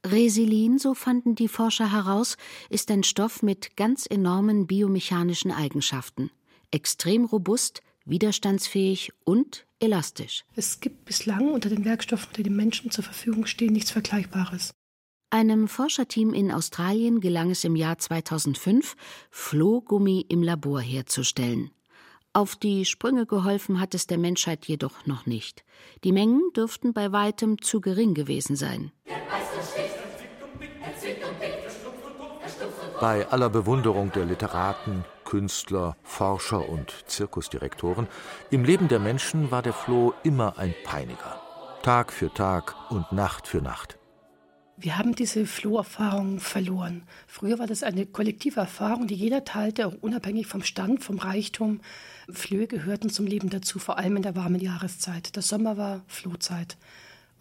Resilin, 0.05 0.79
so 0.79 0.93
fanden 0.93 1.35
die 1.35 1.47
Forscher 1.47 1.91
heraus, 1.91 2.37
ist 2.69 2.91
ein 2.91 3.03
Stoff 3.03 3.41
mit 3.41 3.77
ganz 3.77 4.05
enormen 4.05 4.67
biomechanischen 4.67 5.51
Eigenschaften. 5.51 6.29
Extrem 6.71 7.25
robust, 7.25 7.81
widerstandsfähig 8.05 9.13
und 9.23 9.65
elastisch. 9.79 10.43
Es 10.55 10.81
gibt 10.81 11.05
bislang 11.05 11.51
unter 11.51 11.69
den 11.69 11.85
Werkstoffen, 11.85 12.33
die 12.35 12.43
dem 12.43 12.55
Menschen 12.55 12.91
zur 12.91 13.03
Verfügung 13.03 13.45
stehen, 13.45 13.73
nichts 13.73 13.91
Vergleichbares. 13.91 14.73
Einem 15.29 15.67
Forscherteam 15.67 16.33
in 16.33 16.51
Australien 16.51 17.19
gelang 17.19 17.49
es 17.49 17.63
im 17.63 17.75
Jahr 17.75 17.97
2005, 17.97 18.95
Flohgummi 19.31 20.25
im 20.29 20.43
Labor 20.43 20.81
herzustellen. 20.81 21.71
Auf 22.33 22.55
die 22.55 22.85
Sprünge 22.85 23.25
geholfen 23.25 23.79
hat 23.79 23.95
es 23.95 24.05
der 24.05 24.17
Menschheit 24.17 24.65
jedoch 24.65 25.05
noch 25.05 25.25
nicht. 25.25 25.63
Die 26.03 26.11
Mengen 26.11 26.41
dürften 26.55 26.93
bei 26.93 27.11
weitem 27.11 27.61
zu 27.61 27.79
gering 27.79 28.13
gewesen 28.15 28.55
sein. 28.55 28.91
Bei 33.03 33.27
aller 33.27 33.49
Bewunderung 33.49 34.13
der 34.13 34.23
Literaten, 34.23 35.03
Künstler, 35.25 35.97
Forscher 36.03 36.69
und 36.69 37.03
Zirkusdirektoren, 37.07 38.07
im 38.49 38.63
Leben 38.63 38.87
der 38.87 38.99
Menschen 38.99 39.51
war 39.51 39.61
der 39.61 39.73
Floh 39.73 40.13
immer 40.23 40.57
ein 40.57 40.73
Peiniger. 40.85 41.41
Tag 41.81 42.13
für 42.13 42.33
Tag 42.33 42.73
und 42.89 43.11
Nacht 43.11 43.45
für 43.45 43.61
Nacht. 43.61 43.99
Wir 44.77 44.97
haben 44.97 45.15
diese 45.15 45.45
Floherfahrung 45.45 46.39
verloren. 46.39 47.03
Früher 47.27 47.59
war 47.59 47.67
das 47.67 47.83
eine 47.83 48.05
kollektive 48.05 48.61
Erfahrung, 48.61 49.05
die 49.05 49.15
jeder 49.15 49.43
teilte, 49.43 49.85
auch 49.85 49.95
unabhängig 49.99 50.47
vom 50.47 50.63
Stand, 50.63 51.03
vom 51.03 51.19
Reichtum. 51.19 51.81
Flöhe 52.29 52.67
gehörten 52.67 53.09
zum 53.09 53.27
Leben 53.27 53.49
dazu, 53.49 53.79
vor 53.79 53.97
allem 53.97 54.15
in 54.15 54.23
der 54.23 54.37
warmen 54.37 54.61
Jahreszeit. 54.61 55.35
Der 55.35 55.43
Sommer 55.43 55.75
war 55.75 56.03
Flohzeit. 56.07 56.77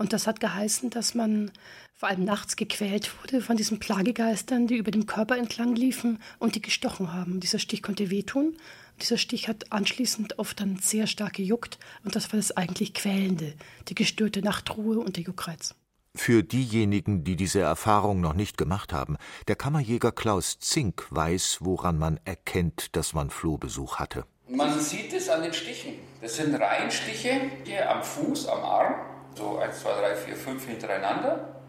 Und 0.03 0.13
das 0.13 0.27
hat 0.27 0.41
geheißen, 0.41 0.91
dass 0.91 1.15
man 1.15 1.53
vor 1.95 2.09
allem 2.09 2.25
nachts 2.25 2.57
gequält 2.57 3.13
wurde 3.23 3.41
von 3.41 3.57
diesen 3.57 3.79
Plagegeistern, 3.79 4.67
die 4.67 4.75
über 4.75 4.91
dem 4.91 5.07
Körper 5.07 5.39
entlang 5.39 5.77
liefen 5.77 6.19
und 6.41 6.57
die 6.57 6.61
gestochen 6.61 7.13
haben. 7.13 7.39
Dieser 7.39 7.61
Stich 7.61 7.85
konnte 7.85 8.11
wehtun. 8.11 8.57
Dieser 9.01 9.17
Stich 9.17 9.47
hat 9.47 9.71
anschließend 9.71 10.41
oft 10.41 10.59
dann 10.59 10.77
sehr 10.79 11.07
stark 11.07 11.35
gejuckt 11.35 11.79
und 12.03 12.17
das 12.17 12.33
war 12.33 12.37
das 12.37 12.51
eigentlich 12.51 12.95
Quälende, 12.95 13.55
die 13.87 13.95
gestörte 13.95 14.43
Nachtruhe 14.43 14.99
und 14.99 15.15
der 15.15 15.23
Juckreiz. 15.23 15.77
Für 16.17 16.43
diejenigen, 16.43 17.23
die 17.23 17.37
diese 17.37 17.61
Erfahrung 17.61 18.21
noch 18.21 18.35
nicht 18.35 18.59
gemacht 18.59 18.93
haben, 18.93 19.17
der 19.47 19.55
Kammerjäger 19.55 20.11
Klaus 20.11 20.59
Zink 20.59 21.07
weiß, 21.11 21.59
woran 21.61 21.97
man 21.97 22.19
erkennt, 22.25 22.97
dass 22.97 23.15
man 23.15 23.31
Flohbesuch 23.31 24.01
hatte. 24.01 24.25
Man 24.49 24.81
sieht 24.81 25.13
es 25.13 25.29
an 25.29 25.45
den 25.45 25.53
Stichen. 25.53 25.93
Das 26.21 26.35
sind 26.35 26.57
Reihenstiche 26.57 27.53
hier 27.65 27.89
am 27.89 28.03
Fuß, 28.03 28.49
am 28.49 28.65
Arm. 28.65 29.12
So 29.35 29.59
1, 29.59 29.81
2, 29.81 29.91
3, 29.91 30.17
4, 30.17 30.37
5 30.37 30.67
hintereinander. 30.67 31.63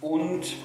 Und 0.00 0.56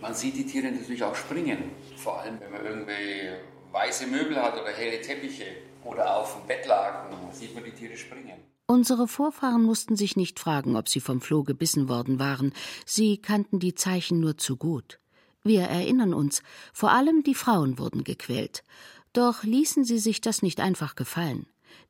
man 0.00 0.14
sieht 0.14 0.36
die 0.36 0.46
Tiere 0.46 0.70
natürlich 0.70 1.02
auch 1.02 1.14
springen. 1.14 1.70
Vor 1.96 2.20
allem, 2.20 2.40
wenn 2.40 2.52
man 2.52 2.64
irgendwie 2.64 3.30
weiße 3.72 4.06
Möbel 4.06 4.40
hat 4.40 4.54
oder 4.60 4.70
helle 4.70 5.00
Teppiche 5.00 5.46
oder 5.84 6.16
auf 6.16 6.36
dem 6.36 6.46
Bettlaken, 6.46 7.16
sieht 7.32 7.54
man 7.54 7.64
die 7.64 7.72
Tiere 7.72 7.96
springen. 7.96 8.34
Unsere 8.66 9.08
Vorfahren 9.08 9.62
mussten 9.62 9.94
sich 9.94 10.16
nicht 10.16 10.40
fragen, 10.40 10.76
ob 10.76 10.88
sie 10.88 11.00
vom 11.00 11.20
Floh 11.20 11.42
gebissen 11.42 11.88
worden 11.88 12.18
waren. 12.18 12.52
Sie 12.86 13.18
kannten 13.18 13.58
die 13.58 13.74
Zeichen 13.74 14.20
nur 14.20 14.38
zu 14.38 14.56
gut. 14.56 15.00
Wir 15.42 15.64
erinnern 15.64 16.14
uns, 16.14 16.42
vor 16.72 16.90
allem 16.90 17.22
die 17.22 17.34
Frauen 17.34 17.78
wurden 17.78 18.04
gequält. 18.04 18.64
Doch 19.12 19.42
ließen 19.42 19.84
sie 19.84 19.98
sich 19.98 20.22
das 20.22 20.40
nicht 20.40 20.60
einfach 20.60 20.96
gefallen. 20.96 21.46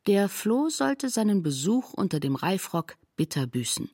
Der 0.07 0.29
Floh 0.29 0.69
sollte 0.69 1.09
seinen 1.09 1.43
Besuch 1.43 1.93
unter 1.95 2.21
dem 2.21 2.37
Reifrock 2.37 2.97
bitter 3.17 3.47
büßen. 3.47 3.91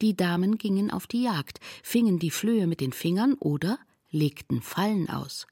Die 0.00 0.16
Damen 0.16 0.58
gingen 0.58 0.90
auf 0.90 1.06
die 1.06 1.22
Jagd, 1.24 1.58
fingen 1.82 2.18
die 2.18 2.30
Flöhe 2.30 2.66
mit 2.66 2.80
den 2.80 2.92
Fingern 2.92 3.34
oder 3.34 3.78
legten 4.10 4.62
Fallen 4.62 5.08
aus. 5.10 5.46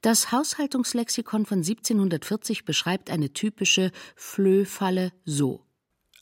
Das 0.00 0.32
Haushaltungslexikon 0.32 1.46
von 1.46 1.58
1740 1.58 2.64
beschreibt 2.64 3.10
eine 3.10 3.32
typische 3.32 3.90
Flöhfalle 4.16 5.12
so: 5.24 5.64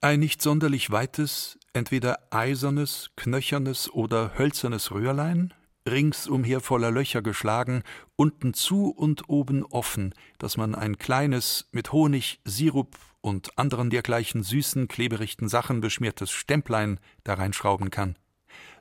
Ein 0.00 0.20
nicht 0.20 0.42
sonderlich 0.42 0.90
weites, 0.90 1.58
entweder 1.72 2.18
eisernes, 2.30 3.10
knöchernes 3.16 3.90
oder 3.90 4.36
hölzernes 4.38 4.90
Röhrlein, 4.90 5.54
ringsumher 5.88 6.60
voller 6.60 6.90
Löcher 6.90 7.22
geschlagen, 7.22 7.82
unten 8.16 8.54
zu 8.54 8.90
und 8.90 9.28
oben 9.28 9.64
offen, 9.64 10.14
dass 10.38 10.56
man 10.56 10.74
ein 10.74 10.98
kleines, 10.98 11.68
mit 11.72 11.92
Honig, 11.92 12.40
Sirup 12.44 12.96
und 13.20 13.58
anderen 13.58 13.90
dergleichen 13.90 14.42
süßen, 14.42 14.88
kleberichten 14.88 15.48
Sachen 15.48 15.80
beschmiertes 15.80 16.30
Stemplein 16.30 16.98
da 17.24 17.34
reinschrauben 17.34 17.90
kann. 17.90 18.16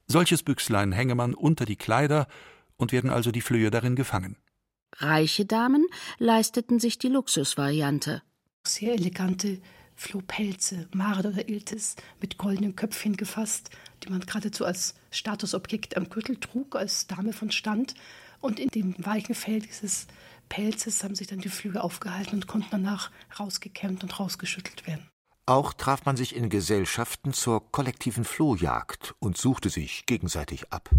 Solches 0.07 0.43
Büchslein 0.43 0.91
hänge 0.91 1.15
man 1.15 1.33
unter 1.33 1.65
die 1.65 1.75
Kleider 1.75 2.27
und 2.75 2.91
werden 2.91 3.09
also 3.09 3.31
die 3.31 3.41
Flöhe 3.41 3.71
darin 3.71 3.95
gefangen. 3.95 4.37
Reiche 4.97 5.45
Damen 5.45 5.85
leisteten 6.17 6.79
sich 6.79 6.97
die 6.97 7.07
Luxusvariante. 7.07 8.21
Sehr 8.67 8.93
elegante 8.93 9.61
Flohpelze, 10.01 10.87
Mard 10.93 11.27
oder 11.27 11.47
Iltis, 11.47 11.95
mit 12.19 12.39
goldenen 12.39 12.75
Köpfchen 12.75 13.15
gefasst, 13.17 13.69
die 14.03 14.09
man 14.09 14.21
geradezu 14.21 14.65
als 14.65 14.95
Statusobjekt 15.11 15.95
am 15.95 16.09
Gürtel 16.09 16.37
trug, 16.37 16.75
als 16.75 17.05
Dame 17.05 17.33
von 17.33 17.51
Stand. 17.51 17.93
Und 18.39 18.59
in 18.59 18.69
dem 18.69 18.95
weichen 18.97 19.35
Fell 19.35 19.59
dieses 19.59 20.07
Pelzes 20.49 21.03
haben 21.03 21.13
sich 21.13 21.27
dann 21.27 21.39
die 21.39 21.49
Flügel 21.49 21.79
aufgehalten 21.79 22.33
und 22.33 22.47
konnten 22.47 22.69
danach 22.71 23.11
rausgekämmt 23.39 24.01
und 24.01 24.19
rausgeschüttelt 24.19 24.87
werden. 24.87 25.07
Auch 25.45 25.71
traf 25.71 26.03
man 26.05 26.17
sich 26.17 26.35
in 26.35 26.49
Gesellschaften 26.49 27.31
zur 27.31 27.71
kollektiven 27.71 28.25
Flohjagd 28.25 29.13
und 29.19 29.37
suchte 29.37 29.69
sich 29.69 30.07
gegenseitig 30.07 30.73
ab. 30.73 30.89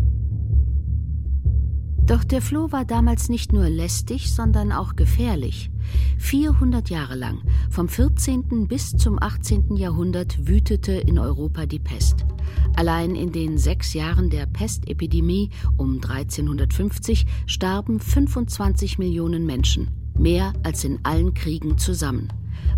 Doch 2.06 2.25
der 2.25 2.42
Floh 2.42 2.73
war 2.73 2.85
damals 2.85 3.28
nicht 3.28 3.52
nur 3.52 3.68
lästig, 3.68 4.35
sondern 4.35 4.73
auch 4.73 4.97
gefährlich. 4.97 5.71
400 6.18 6.90
Jahre 6.90 7.14
lang, 7.14 7.38
vom 7.71 7.88
14. 7.88 8.66
bis 8.66 8.97
zum 8.97 9.23
18. 9.23 9.76
Jahrhundert, 9.76 10.47
wütete 10.47 10.92
in 10.92 11.18
Europa 11.18 11.64
die 11.66 11.78
Pest. 11.78 12.26
Allein 12.75 13.14
in 13.14 13.30
den 13.30 13.56
sechs 13.56 13.94
Jahren 13.94 14.30
der 14.30 14.47
Pestepidemie 14.47 15.50
um 15.76 15.94
1350 15.94 17.26
starben 17.47 18.00
25 18.00 18.99
Millionen 18.99 19.47
Menschen, 19.47 19.90
mehr 20.18 20.52
als 20.64 20.85
in 20.85 20.99
allen 21.04 21.35
Kriegen 21.35 21.78
zusammen. 21.78 22.28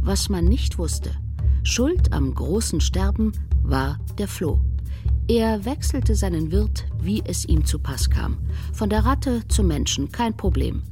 Was 0.02 0.28
man 0.28 0.44
nicht 0.44 0.78
wusste, 0.78 1.10
Schuld 1.62 2.12
am 2.12 2.34
großen 2.34 2.80
Sterben 2.80 3.32
war 3.62 3.98
der 4.18 4.28
Floh. 4.28 4.60
Er 5.26 5.64
wechselte 5.64 6.14
seinen 6.14 6.52
Wirt, 6.52 6.84
wie 7.00 7.22
es 7.24 7.46
ihm 7.46 7.64
zu 7.64 7.78
Pass 7.78 8.10
kam. 8.10 8.36
Von 8.74 8.90
der 8.90 9.06
Ratte 9.06 9.48
zum 9.48 9.68
Menschen, 9.68 10.12
kein 10.12 10.36
Problem. 10.36 10.82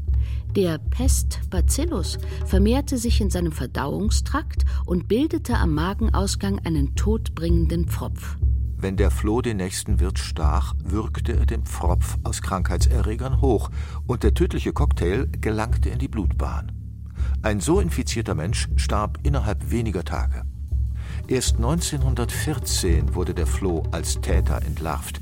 Der 0.56 0.78
Pest 0.78 1.40
Bacillus 1.50 2.16
vermehrte 2.46 2.96
sich 2.96 3.20
in 3.20 3.28
seinem 3.28 3.52
Verdauungstrakt 3.52 4.64
und 4.86 5.06
bildete 5.06 5.58
am 5.58 5.74
Magenausgang 5.74 6.60
einen 6.60 6.94
todbringenden 6.94 7.88
Pfropf. 7.88 8.38
Wenn 8.78 8.96
der 8.96 9.10
Floh 9.10 9.42
den 9.42 9.58
nächsten 9.58 10.00
Wirt 10.00 10.18
stach, 10.18 10.74
würgte 10.82 11.34
er 11.34 11.44
den 11.44 11.64
Pfropf 11.64 12.16
aus 12.24 12.40
Krankheitserregern 12.40 13.42
hoch 13.42 13.70
und 14.06 14.22
der 14.22 14.32
tödliche 14.32 14.72
Cocktail 14.72 15.26
gelangte 15.42 15.90
in 15.90 15.98
die 15.98 16.08
Blutbahn. 16.08 16.72
Ein 17.42 17.60
so 17.60 17.80
infizierter 17.80 18.34
Mensch 18.34 18.68
starb 18.76 19.18
innerhalb 19.22 19.70
weniger 19.70 20.04
Tage. 20.04 20.44
Erst 21.29 21.57
1914 21.57 23.14
wurde 23.14 23.33
der 23.33 23.47
Floh 23.47 23.85
als 23.93 24.21
Täter 24.21 24.61
entlarvt. 24.62 25.21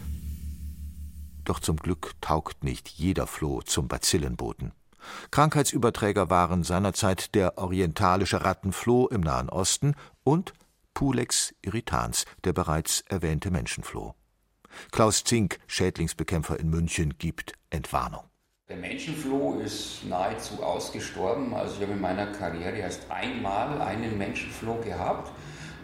Doch 1.44 1.60
zum 1.60 1.76
Glück 1.76 2.12
taugt 2.20 2.64
nicht 2.64 2.88
jeder 2.88 3.26
Floh 3.26 3.60
zum 3.62 3.86
Bazillenboten. 3.86 4.72
Krankheitsüberträger 5.30 6.30
waren 6.30 6.64
seinerzeit 6.64 7.34
der 7.34 7.58
orientalische 7.58 8.44
Rattenfloh 8.44 9.08
im 9.08 9.20
Nahen 9.20 9.50
Osten 9.50 9.94
und 10.24 10.52
Pulex 10.94 11.54
irritans, 11.62 12.24
der 12.44 12.54
bereits 12.54 13.02
erwähnte 13.02 13.50
Menschenfloh. 13.50 14.14
Klaus 14.92 15.22
Zink, 15.24 15.58
Schädlingsbekämpfer 15.66 16.58
in 16.58 16.70
München, 16.70 17.18
gibt 17.18 17.52
Entwarnung. 17.68 18.24
Der 18.68 18.76
Menschenfloh 18.76 19.60
ist 19.60 20.04
nahezu 20.04 20.62
ausgestorben. 20.62 21.54
Also 21.54 21.76
ich 21.76 21.82
habe 21.82 21.92
in 21.92 22.00
meiner 22.00 22.26
Karriere 22.26 22.76
erst 22.76 23.10
einmal 23.10 23.80
einen 23.80 24.16
Menschenfloh 24.16 24.80
gehabt 24.80 25.32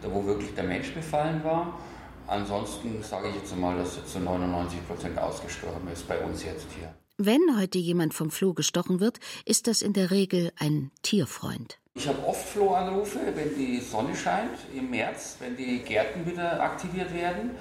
da 0.02 0.12
wo 0.12 0.24
wirklich 0.24 0.54
der 0.54 0.64
Mensch 0.64 0.92
befallen 0.92 1.42
war. 1.44 1.78
Ansonsten 2.26 3.02
sage 3.02 3.28
ich 3.28 3.36
jetzt 3.36 3.56
mal, 3.56 3.76
dass 3.76 3.96
er 3.98 4.06
zu 4.06 4.18
99 4.18 4.86
Prozent 4.86 5.18
ausgestorben 5.18 5.88
ist 5.92 6.08
bei 6.08 6.18
uns 6.18 6.42
jetzt 6.44 6.66
hier. 6.76 6.92
Wenn 7.18 7.40
heute 7.58 7.78
jemand 7.78 8.12
vom 8.12 8.30
Floh 8.30 8.52
gestochen 8.52 9.00
wird, 9.00 9.20
ist 9.44 9.68
das 9.68 9.80
in 9.80 9.94
der 9.94 10.10
Regel 10.10 10.52
ein 10.58 10.90
Tierfreund. 11.02 11.78
Ich 11.94 12.06
habe 12.06 12.26
oft 12.26 12.46
Flohanrufe, 12.46 13.20
wenn 13.34 13.56
die 13.56 13.80
Sonne 13.80 14.14
scheint 14.14 14.58
im 14.74 14.90
März, 14.90 15.36
wenn 15.40 15.56
die 15.56 15.78
Gärten 15.78 16.26
wieder 16.26 16.60
aktiviert 16.62 17.14
werden, 17.14 17.52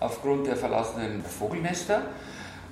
aufgrund 0.00 0.46
der 0.46 0.56
verlassenen 0.56 1.22
Vogelnester, 1.22 2.02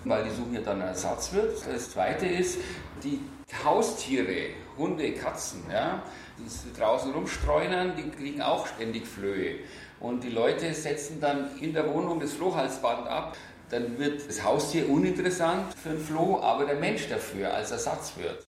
weil 0.05 0.25
die 0.25 0.31
suchen 0.31 0.55
ja 0.55 0.63
dann 0.63 0.81
Ersatzwirt. 0.81 1.59
Das 1.71 1.91
zweite 1.91 2.25
ist, 2.25 2.59
die 3.05 3.21
Haustiere, 3.63 4.55
Hunde, 4.81 5.13
Katzen, 5.13 5.63
ja, 5.71 6.03
die 6.39 6.79
draußen 6.79 7.13
rumstreunern, 7.13 7.93
die 7.97 8.11
kriegen 8.11 8.43
auch 8.43 8.67
ständig 8.67 9.07
Flöhe. 9.07 9.61
Und 10.01 10.25
die 10.25 10.31
Leute 10.31 10.73
setzen 10.75 11.21
dann 11.21 11.57
in 11.61 11.75
der 11.75 11.93
Wohnung 11.93 12.19
das 12.19 12.33
Flohhalsband 12.33 13.07
ab. 13.07 13.37
Dann 13.71 13.99
wird 13.99 14.27
das 14.27 14.43
Haustier 14.43 14.89
uninteressant 14.89 15.75
für 15.75 15.91
ein 15.91 15.99
Floh, 15.99 16.41
aber 16.41 16.65
der 16.65 16.81
Mensch 16.81 17.09
dafür 17.09 17.55
als 17.55 17.71
Ersatz 17.71 18.15
wird. 18.17 18.45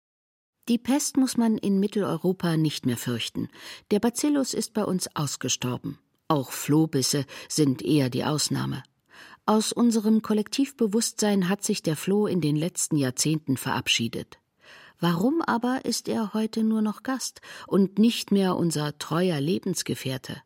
Die 0.69 0.79
Pest 0.79 1.17
muss 1.17 1.37
man 1.37 1.59
in 1.59 1.81
Mitteleuropa 1.81 2.57
nicht 2.57 2.87
mehr 2.87 2.97
fürchten. 2.97 3.49
Der 3.91 3.99
Bacillus 3.99 4.55
ist 4.55 4.73
bei 4.73 4.85
uns 4.85 5.15
ausgestorben. 5.17 5.99
Auch 6.29 6.53
Flohbisse 6.53 7.27
sind 7.49 7.83
eher 7.83 8.09
die 8.09 8.25
Ausnahme. 8.25 8.85
Aus 9.47 9.73
unserem 9.73 10.23
Kollektivbewusstsein 10.23 11.49
hat 11.49 11.65
sich 11.65 11.83
der 11.83 11.97
Floh 11.97 12.29
in 12.29 12.41
den 12.41 12.55
letzten 12.55 12.97
Jahrzehnten 12.97 13.57
verabschiedet. 13.57 14.39
Warum 15.03 15.41
aber 15.41 15.87
ist 15.87 16.09
er 16.09 16.35
heute 16.35 16.63
nur 16.63 16.83
noch 16.83 17.03
Gast 17.03 17.41
und 17.67 17.99
nicht 17.99 18.33
mehr 18.33 18.55
unser 18.57 18.99
treuer 18.99 19.41
Lebensgefährte? 19.41 20.43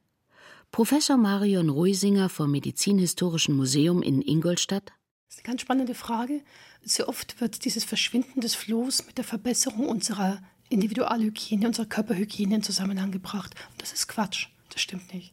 Professor 0.71 1.17
Marion 1.17 1.71
Ruisinger 1.71 2.29
vom 2.29 2.53
Medizinhistorischen 2.53 3.57
Museum 3.57 4.01
in 4.01 4.23
Ingolstadt. 4.23 4.93
Das 5.27 5.39
ist 5.39 5.45
eine 5.45 5.53
ganz 5.53 5.63
spannende 5.63 5.97
Frage. 5.97 6.41
Sehr 6.83 7.09
oft 7.09 7.41
wird 7.41 7.65
dieses 7.65 7.83
Verschwinden 7.83 8.41
des 8.41 8.55
Flohs 8.55 9.05
mit 9.07 9.19
der 9.19 9.25
Verbesserung 9.25 9.89
unserer 9.89 10.41
Individualhygiene, 10.69 11.67
unserer 11.67 11.87
Körperhygiene 11.87 12.55
in 12.55 12.63
Zusammenhang 12.63 13.11
gebracht. 13.11 13.57
Und 13.73 13.83
das 13.83 13.93
ist 13.93 14.07
Quatsch. 14.07 14.47
Das 14.71 14.81
stimmt 14.81 15.13
nicht. 15.13 15.33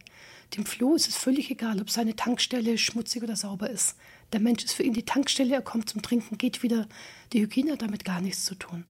Dem 0.57 0.65
Floh 0.65 0.95
ist 0.95 1.07
es 1.07 1.15
völlig 1.15 1.51
egal, 1.51 1.79
ob 1.79 1.91
seine 1.91 2.15
Tankstelle 2.15 2.77
schmutzig 2.79 3.21
oder 3.21 3.35
sauber 3.35 3.69
ist. 3.69 3.95
Der 4.33 4.39
Mensch 4.39 4.63
ist 4.63 4.73
für 4.73 4.83
ihn 4.83 4.93
die 4.93 5.05
Tankstelle, 5.05 5.53
er 5.53 5.61
kommt 5.61 5.89
zum 5.89 6.01
Trinken, 6.01 6.39
geht 6.39 6.63
wieder. 6.63 6.87
Die 7.33 7.41
Hygiene 7.41 7.73
hat 7.73 7.83
damit 7.83 8.03
gar 8.03 8.19
nichts 8.19 8.45
zu 8.45 8.55
tun. 8.55 8.85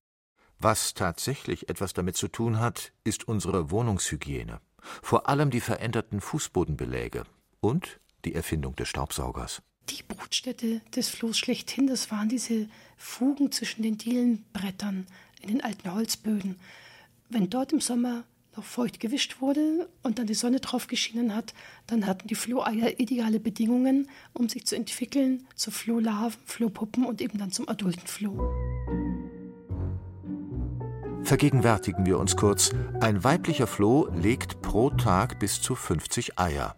Was 0.64 0.94
tatsächlich 0.94 1.68
etwas 1.68 1.92
damit 1.92 2.16
zu 2.16 2.28
tun 2.28 2.60
hat, 2.60 2.92
ist 3.02 3.26
unsere 3.26 3.72
Wohnungshygiene, 3.72 4.60
vor 5.02 5.28
allem 5.28 5.50
die 5.50 5.58
veränderten 5.58 6.20
Fußbodenbeläge 6.20 7.24
und 7.58 7.98
die 8.24 8.36
Erfindung 8.36 8.76
des 8.76 8.86
Staubsaugers. 8.86 9.60
Die 9.90 10.04
Brutstätte 10.04 10.80
des 10.94 11.08
Flohs 11.08 11.36
schlechthin, 11.36 11.88
das 11.88 12.12
waren 12.12 12.28
diese 12.28 12.68
Fugen 12.96 13.50
zwischen 13.50 13.82
den 13.82 13.98
Dielenbrettern 13.98 15.08
in 15.40 15.48
den 15.48 15.64
alten 15.64 15.92
Holzböden. 15.92 16.54
Wenn 17.28 17.50
dort 17.50 17.72
im 17.72 17.80
Sommer 17.80 18.22
noch 18.56 18.64
feucht 18.64 19.00
gewischt 19.00 19.40
wurde 19.40 19.88
und 20.04 20.20
dann 20.20 20.28
die 20.28 20.34
Sonne 20.34 20.60
drauf 20.60 20.86
geschienen 20.86 21.34
hat, 21.34 21.54
dann 21.88 22.06
hatten 22.06 22.28
die 22.28 22.36
Floheier 22.36 23.00
ideale 23.00 23.40
Bedingungen, 23.40 24.08
um 24.32 24.48
sich 24.48 24.64
zu 24.64 24.76
entwickeln 24.76 25.44
zu 25.56 25.72
Flohlarven, 25.72 26.40
Flohpuppen 26.44 27.04
und 27.04 27.20
eben 27.20 27.38
dann 27.38 27.50
zum 27.50 27.68
adulten 27.68 28.06
Floh. 28.06 29.01
Vergegenwärtigen 31.32 32.04
wir 32.04 32.18
uns 32.18 32.36
kurz, 32.36 32.72
ein 33.00 33.24
weiblicher 33.24 33.66
Floh 33.66 34.06
legt 34.14 34.60
pro 34.60 34.90
Tag 34.90 35.38
bis 35.38 35.62
zu 35.62 35.74
50 35.74 36.38
Eier. 36.38 36.76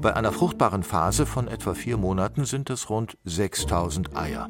Bei 0.00 0.16
einer 0.16 0.32
fruchtbaren 0.32 0.82
Phase 0.82 1.26
von 1.26 1.46
etwa 1.46 1.74
vier 1.74 1.98
Monaten 1.98 2.46
sind 2.46 2.70
es 2.70 2.88
rund 2.88 3.18
6000 3.24 4.16
Eier. 4.16 4.48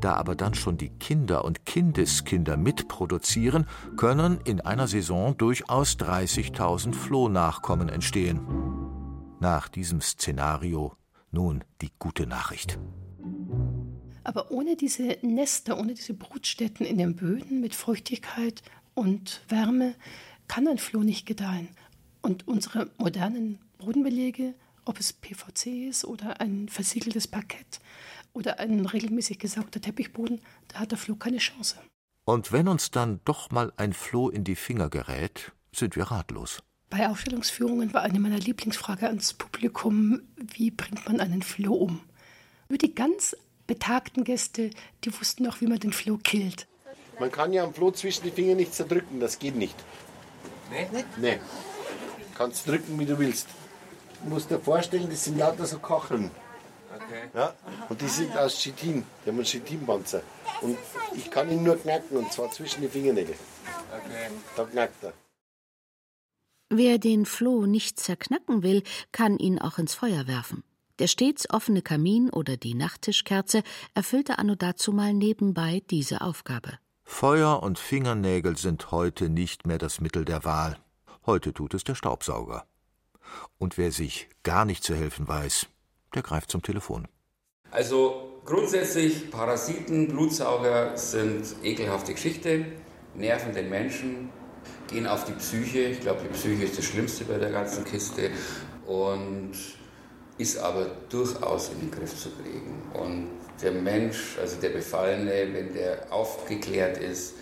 Da 0.00 0.14
aber 0.14 0.34
dann 0.34 0.54
schon 0.54 0.76
die 0.76 0.88
Kinder 0.88 1.44
und 1.44 1.66
Kindeskinder 1.66 2.56
mitproduzieren, 2.56 3.68
können 3.96 4.40
in 4.42 4.60
einer 4.60 4.88
Saison 4.88 5.38
durchaus 5.38 5.92
30.000 5.92 6.94
Flohnachkommen 6.94 7.88
entstehen. 7.88 8.40
Nach 9.38 9.68
diesem 9.68 10.00
Szenario 10.00 10.94
nun 11.30 11.62
die 11.80 11.92
gute 12.00 12.26
Nachricht. 12.26 12.76
Aber 14.28 14.50
ohne 14.50 14.76
diese 14.76 15.16
Nester, 15.22 15.78
ohne 15.78 15.94
diese 15.94 16.12
Brutstätten 16.12 16.84
in 16.84 16.98
den 16.98 17.16
Böden 17.16 17.62
mit 17.62 17.74
Feuchtigkeit 17.74 18.62
und 18.92 19.40
Wärme 19.48 19.94
kann 20.48 20.68
ein 20.68 20.76
Floh 20.76 21.02
nicht 21.02 21.24
gedeihen. 21.24 21.70
Und 22.20 22.46
unsere 22.46 22.90
modernen 22.98 23.58
Bodenbelege, 23.78 24.52
ob 24.84 25.00
es 25.00 25.14
PVC 25.14 25.88
ist 25.88 26.04
oder 26.04 26.42
ein 26.42 26.68
versiegeltes 26.68 27.26
Parkett 27.26 27.80
oder 28.34 28.58
ein 28.58 28.84
regelmäßig 28.84 29.38
gesaugter 29.38 29.80
Teppichboden, 29.80 30.42
da 30.68 30.80
hat 30.80 30.90
der 30.90 30.98
Floh 30.98 31.16
keine 31.16 31.38
Chance. 31.38 31.78
Und 32.26 32.52
wenn 32.52 32.68
uns 32.68 32.90
dann 32.90 33.20
doch 33.24 33.50
mal 33.50 33.72
ein 33.78 33.94
Floh 33.94 34.28
in 34.28 34.44
die 34.44 34.56
Finger 34.56 34.90
gerät, 34.90 35.52
sind 35.74 35.96
wir 35.96 36.04
ratlos. 36.04 36.62
Bei 36.90 37.08
Ausstellungsführungen 37.08 37.94
war 37.94 38.02
eine 38.02 38.20
meiner 38.20 38.38
Lieblingsfragen 38.38 39.08
ans 39.08 39.32
Publikum, 39.32 40.20
wie 40.36 40.70
bringt 40.70 41.06
man 41.06 41.18
einen 41.18 41.40
Floh 41.40 41.76
um? 41.76 42.02
Nur 42.68 42.76
die 42.76 42.94
ganz 42.94 43.34
betagten 43.68 44.24
Gäste, 44.24 44.70
die 45.04 45.20
wussten 45.20 45.46
auch, 45.46 45.60
wie 45.60 45.68
man 45.68 45.78
den 45.78 45.92
Floh 45.92 46.18
killt. 46.18 46.66
Man 47.20 47.30
kann 47.30 47.52
ja 47.52 47.62
am 47.62 47.72
Floh 47.72 47.92
zwischen 47.92 48.24
die 48.24 48.32
Finger 48.32 48.56
nicht 48.56 48.74
zerdrücken, 48.74 49.20
das 49.20 49.38
geht 49.38 49.54
nicht. 49.54 49.76
Nee? 50.72 51.04
Nee. 51.18 51.38
Kannst 52.36 52.66
drücken, 52.66 52.98
wie 52.98 53.06
du 53.06 53.16
willst. 53.18 53.46
Du 54.22 54.30
musst 54.30 54.50
dir 54.50 54.58
vorstellen, 54.58 55.08
das 55.08 55.24
sind 55.24 55.38
lauter 55.38 55.66
so 55.66 55.78
Kacheln. 55.78 56.30
Okay. 56.94 57.28
Ja? 57.34 57.54
Und 57.88 58.00
die 58.00 58.08
sind 58.08 58.36
aus 58.36 58.58
Chitin. 58.58 59.04
Die 59.24 59.30
haben 59.30 59.36
einen 59.36 59.44
Chitinpanzer. 59.44 60.22
Und 60.60 60.76
ich 61.14 61.30
kann 61.30 61.50
ihn 61.50 61.62
nur 61.62 61.76
knacken, 61.76 62.16
und 62.16 62.32
zwar 62.32 62.50
zwischen 62.50 62.82
die 62.82 62.88
Fingernägel. 62.88 63.36
Okay. 63.92 64.30
Da 64.56 64.64
knackt 64.64 65.04
er. 65.04 65.12
Wer 66.70 66.98
den 66.98 67.24
Floh 67.24 67.66
nicht 67.66 67.98
zerknacken 67.98 68.62
will, 68.62 68.82
kann 69.10 69.38
ihn 69.38 69.58
auch 69.58 69.78
ins 69.78 69.94
Feuer 69.94 70.26
werfen. 70.26 70.62
Der 70.98 71.06
stets 71.06 71.48
offene 71.48 71.80
Kamin 71.80 72.28
oder 72.28 72.56
die 72.56 72.74
Nachttischkerze 72.74 73.62
erfüllte 73.94 74.38
anno 74.38 74.56
dazumal 74.56 75.14
nebenbei 75.14 75.80
diese 75.90 76.22
Aufgabe. 76.22 76.78
Feuer 77.04 77.62
und 77.62 77.78
Fingernägel 77.78 78.58
sind 78.58 78.90
heute 78.90 79.28
nicht 79.28 79.64
mehr 79.64 79.78
das 79.78 80.00
Mittel 80.00 80.24
der 80.24 80.44
Wahl. 80.44 80.76
Heute 81.24 81.54
tut 81.54 81.74
es 81.74 81.84
der 81.84 81.94
Staubsauger. 81.94 82.66
Und 83.58 83.78
wer 83.78 83.92
sich 83.92 84.28
gar 84.42 84.64
nicht 84.64 84.82
zu 84.82 84.96
helfen 84.96 85.28
weiß, 85.28 85.68
der 86.14 86.22
greift 86.22 86.50
zum 86.50 86.62
Telefon. 86.62 87.06
Also 87.70 88.40
grundsätzlich, 88.44 89.30
Parasiten, 89.30 90.08
Blutsauger 90.08 90.96
sind 90.96 91.54
ekelhafte 91.62 92.12
Geschichte, 92.12 92.64
nerven 93.14 93.54
den 93.54 93.68
Menschen, 93.68 94.30
gehen 94.88 95.06
auf 95.06 95.24
die 95.24 95.32
Psyche. 95.32 95.80
Ich 95.80 96.00
glaube, 96.00 96.22
die 96.22 96.28
Psyche 96.28 96.64
ist 96.64 96.76
das 96.76 96.86
Schlimmste 96.86 97.24
bei 97.24 97.38
der 97.38 97.50
ganzen 97.50 97.84
Kiste 97.84 98.30
und 98.86 99.52
ist 100.38 100.58
aber 100.58 100.86
durchaus 101.08 101.70
in 101.70 101.80
den 101.80 101.90
Griff 101.90 102.16
zu 102.16 102.30
kriegen. 102.30 102.82
Und 102.94 103.28
der 103.60 103.72
Mensch, 103.72 104.38
also 104.40 104.56
der 104.60 104.70
Befallene, 104.70 105.48
wenn 105.52 105.74
der 105.74 106.06
aufgeklärt 106.10 106.98
ist, 106.98 107.34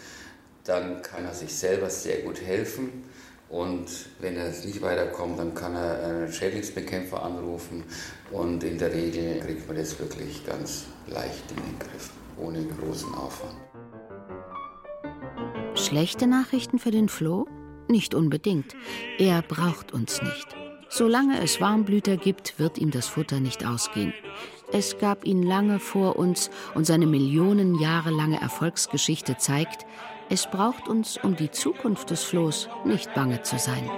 dann 0.64 1.02
kann 1.02 1.24
er 1.24 1.35
sich 1.35 1.54
selber 1.54 1.90
sehr 1.90 2.22
gut 2.22 2.40
helfen. 2.40 3.04
Und 3.48 3.87
wenn 4.18 4.37
er 4.37 4.48
nicht 4.48 4.82
weiterkommt, 4.82 5.38
dann 5.38 5.54
kann 5.54 5.76
er 5.76 6.02
einen 6.02 6.32
Schädlingsbekämpfer 6.32 7.22
anrufen. 7.22 7.85
Und 8.32 8.64
in 8.64 8.78
der 8.78 8.92
Regel 8.92 9.38
kriegt 9.40 9.68
man 9.68 9.76
das 9.76 9.98
wirklich 10.00 10.44
ganz 10.44 10.87
leicht 11.06 11.44
in 11.50 11.56
den 11.56 11.78
Griff, 11.78 12.11
ohne 12.38 12.64
großen 12.64 13.14
Aufwand. 13.14 13.54
Schlechte 15.78 16.26
Nachrichten 16.26 16.78
für 16.78 16.90
den 16.90 17.09
Floh? 17.09 17.46
Nicht 17.88 18.14
unbedingt. 18.14 18.74
Er 19.18 19.42
braucht 19.42 19.92
uns 19.92 20.20
nicht. 20.20 20.65
Solange 20.88 21.42
es 21.42 21.61
Warmblüter 21.61 22.16
gibt, 22.16 22.59
wird 22.59 22.79
ihm 22.79 22.90
das 22.90 23.07
Futter 23.07 23.40
nicht 23.40 23.66
ausgehen. 23.66 24.14
Es 24.72 24.99
gab 24.99 25.25
ihn 25.25 25.42
lange 25.42 25.79
vor 25.79 26.16
uns 26.16 26.51
und 26.75 26.87
seine 26.87 27.07
Millionen 27.07 27.79
Jahre 27.79 28.11
lange 28.11 28.40
Erfolgsgeschichte 28.40 29.37
zeigt, 29.37 29.87
es 30.29 30.46
braucht 30.51 30.88
uns 30.88 31.18
um 31.18 31.37
die 31.37 31.53
Zukunft 31.53 32.11
des 32.11 32.25
Flohs 32.25 32.68
nicht 32.85 33.14
bange 33.14 33.42
zu 33.42 33.59
sein. 33.59 33.88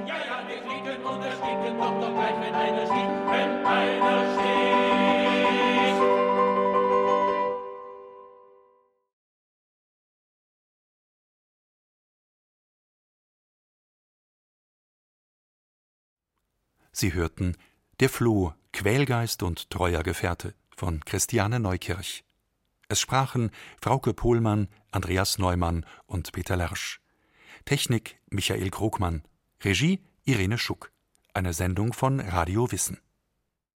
Sie 17.01 17.13
hörten 17.13 17.57
Der 18.01 18.09
Floh, 18.09 18.55
Quälgeist 18.73 19.45
und 19.45 19.71
treuer 19.71 20.03
Gefährte 20.03 20.57
von 20.77 20.99
Christiane 21.05 21.61
Neukirch. 21.61 22.25
Es 22.89 22.99
sprachen 22.99 23.53
Frauke 23.81 24.13
Pohlmann, 24.13 24.67
Andreas 24.91 25.39
Neumann 25.39 25.87
und 26.07 26.33
Peter 26.33 26.57
Lersch. 26.57 27.01
Technik 27.67 28.19
Michael 28.31 28.71
Krogmann. 28.71 29.23
Regie 29.63 30.01
Irene 30.25 30.59
Schuck. 30.59 30.91
Eine 31.35 31.53
Sendung 31.53 31.93
von 31.93 32.19
Radio 32.19 32.73
Wissen. 32.73 32.99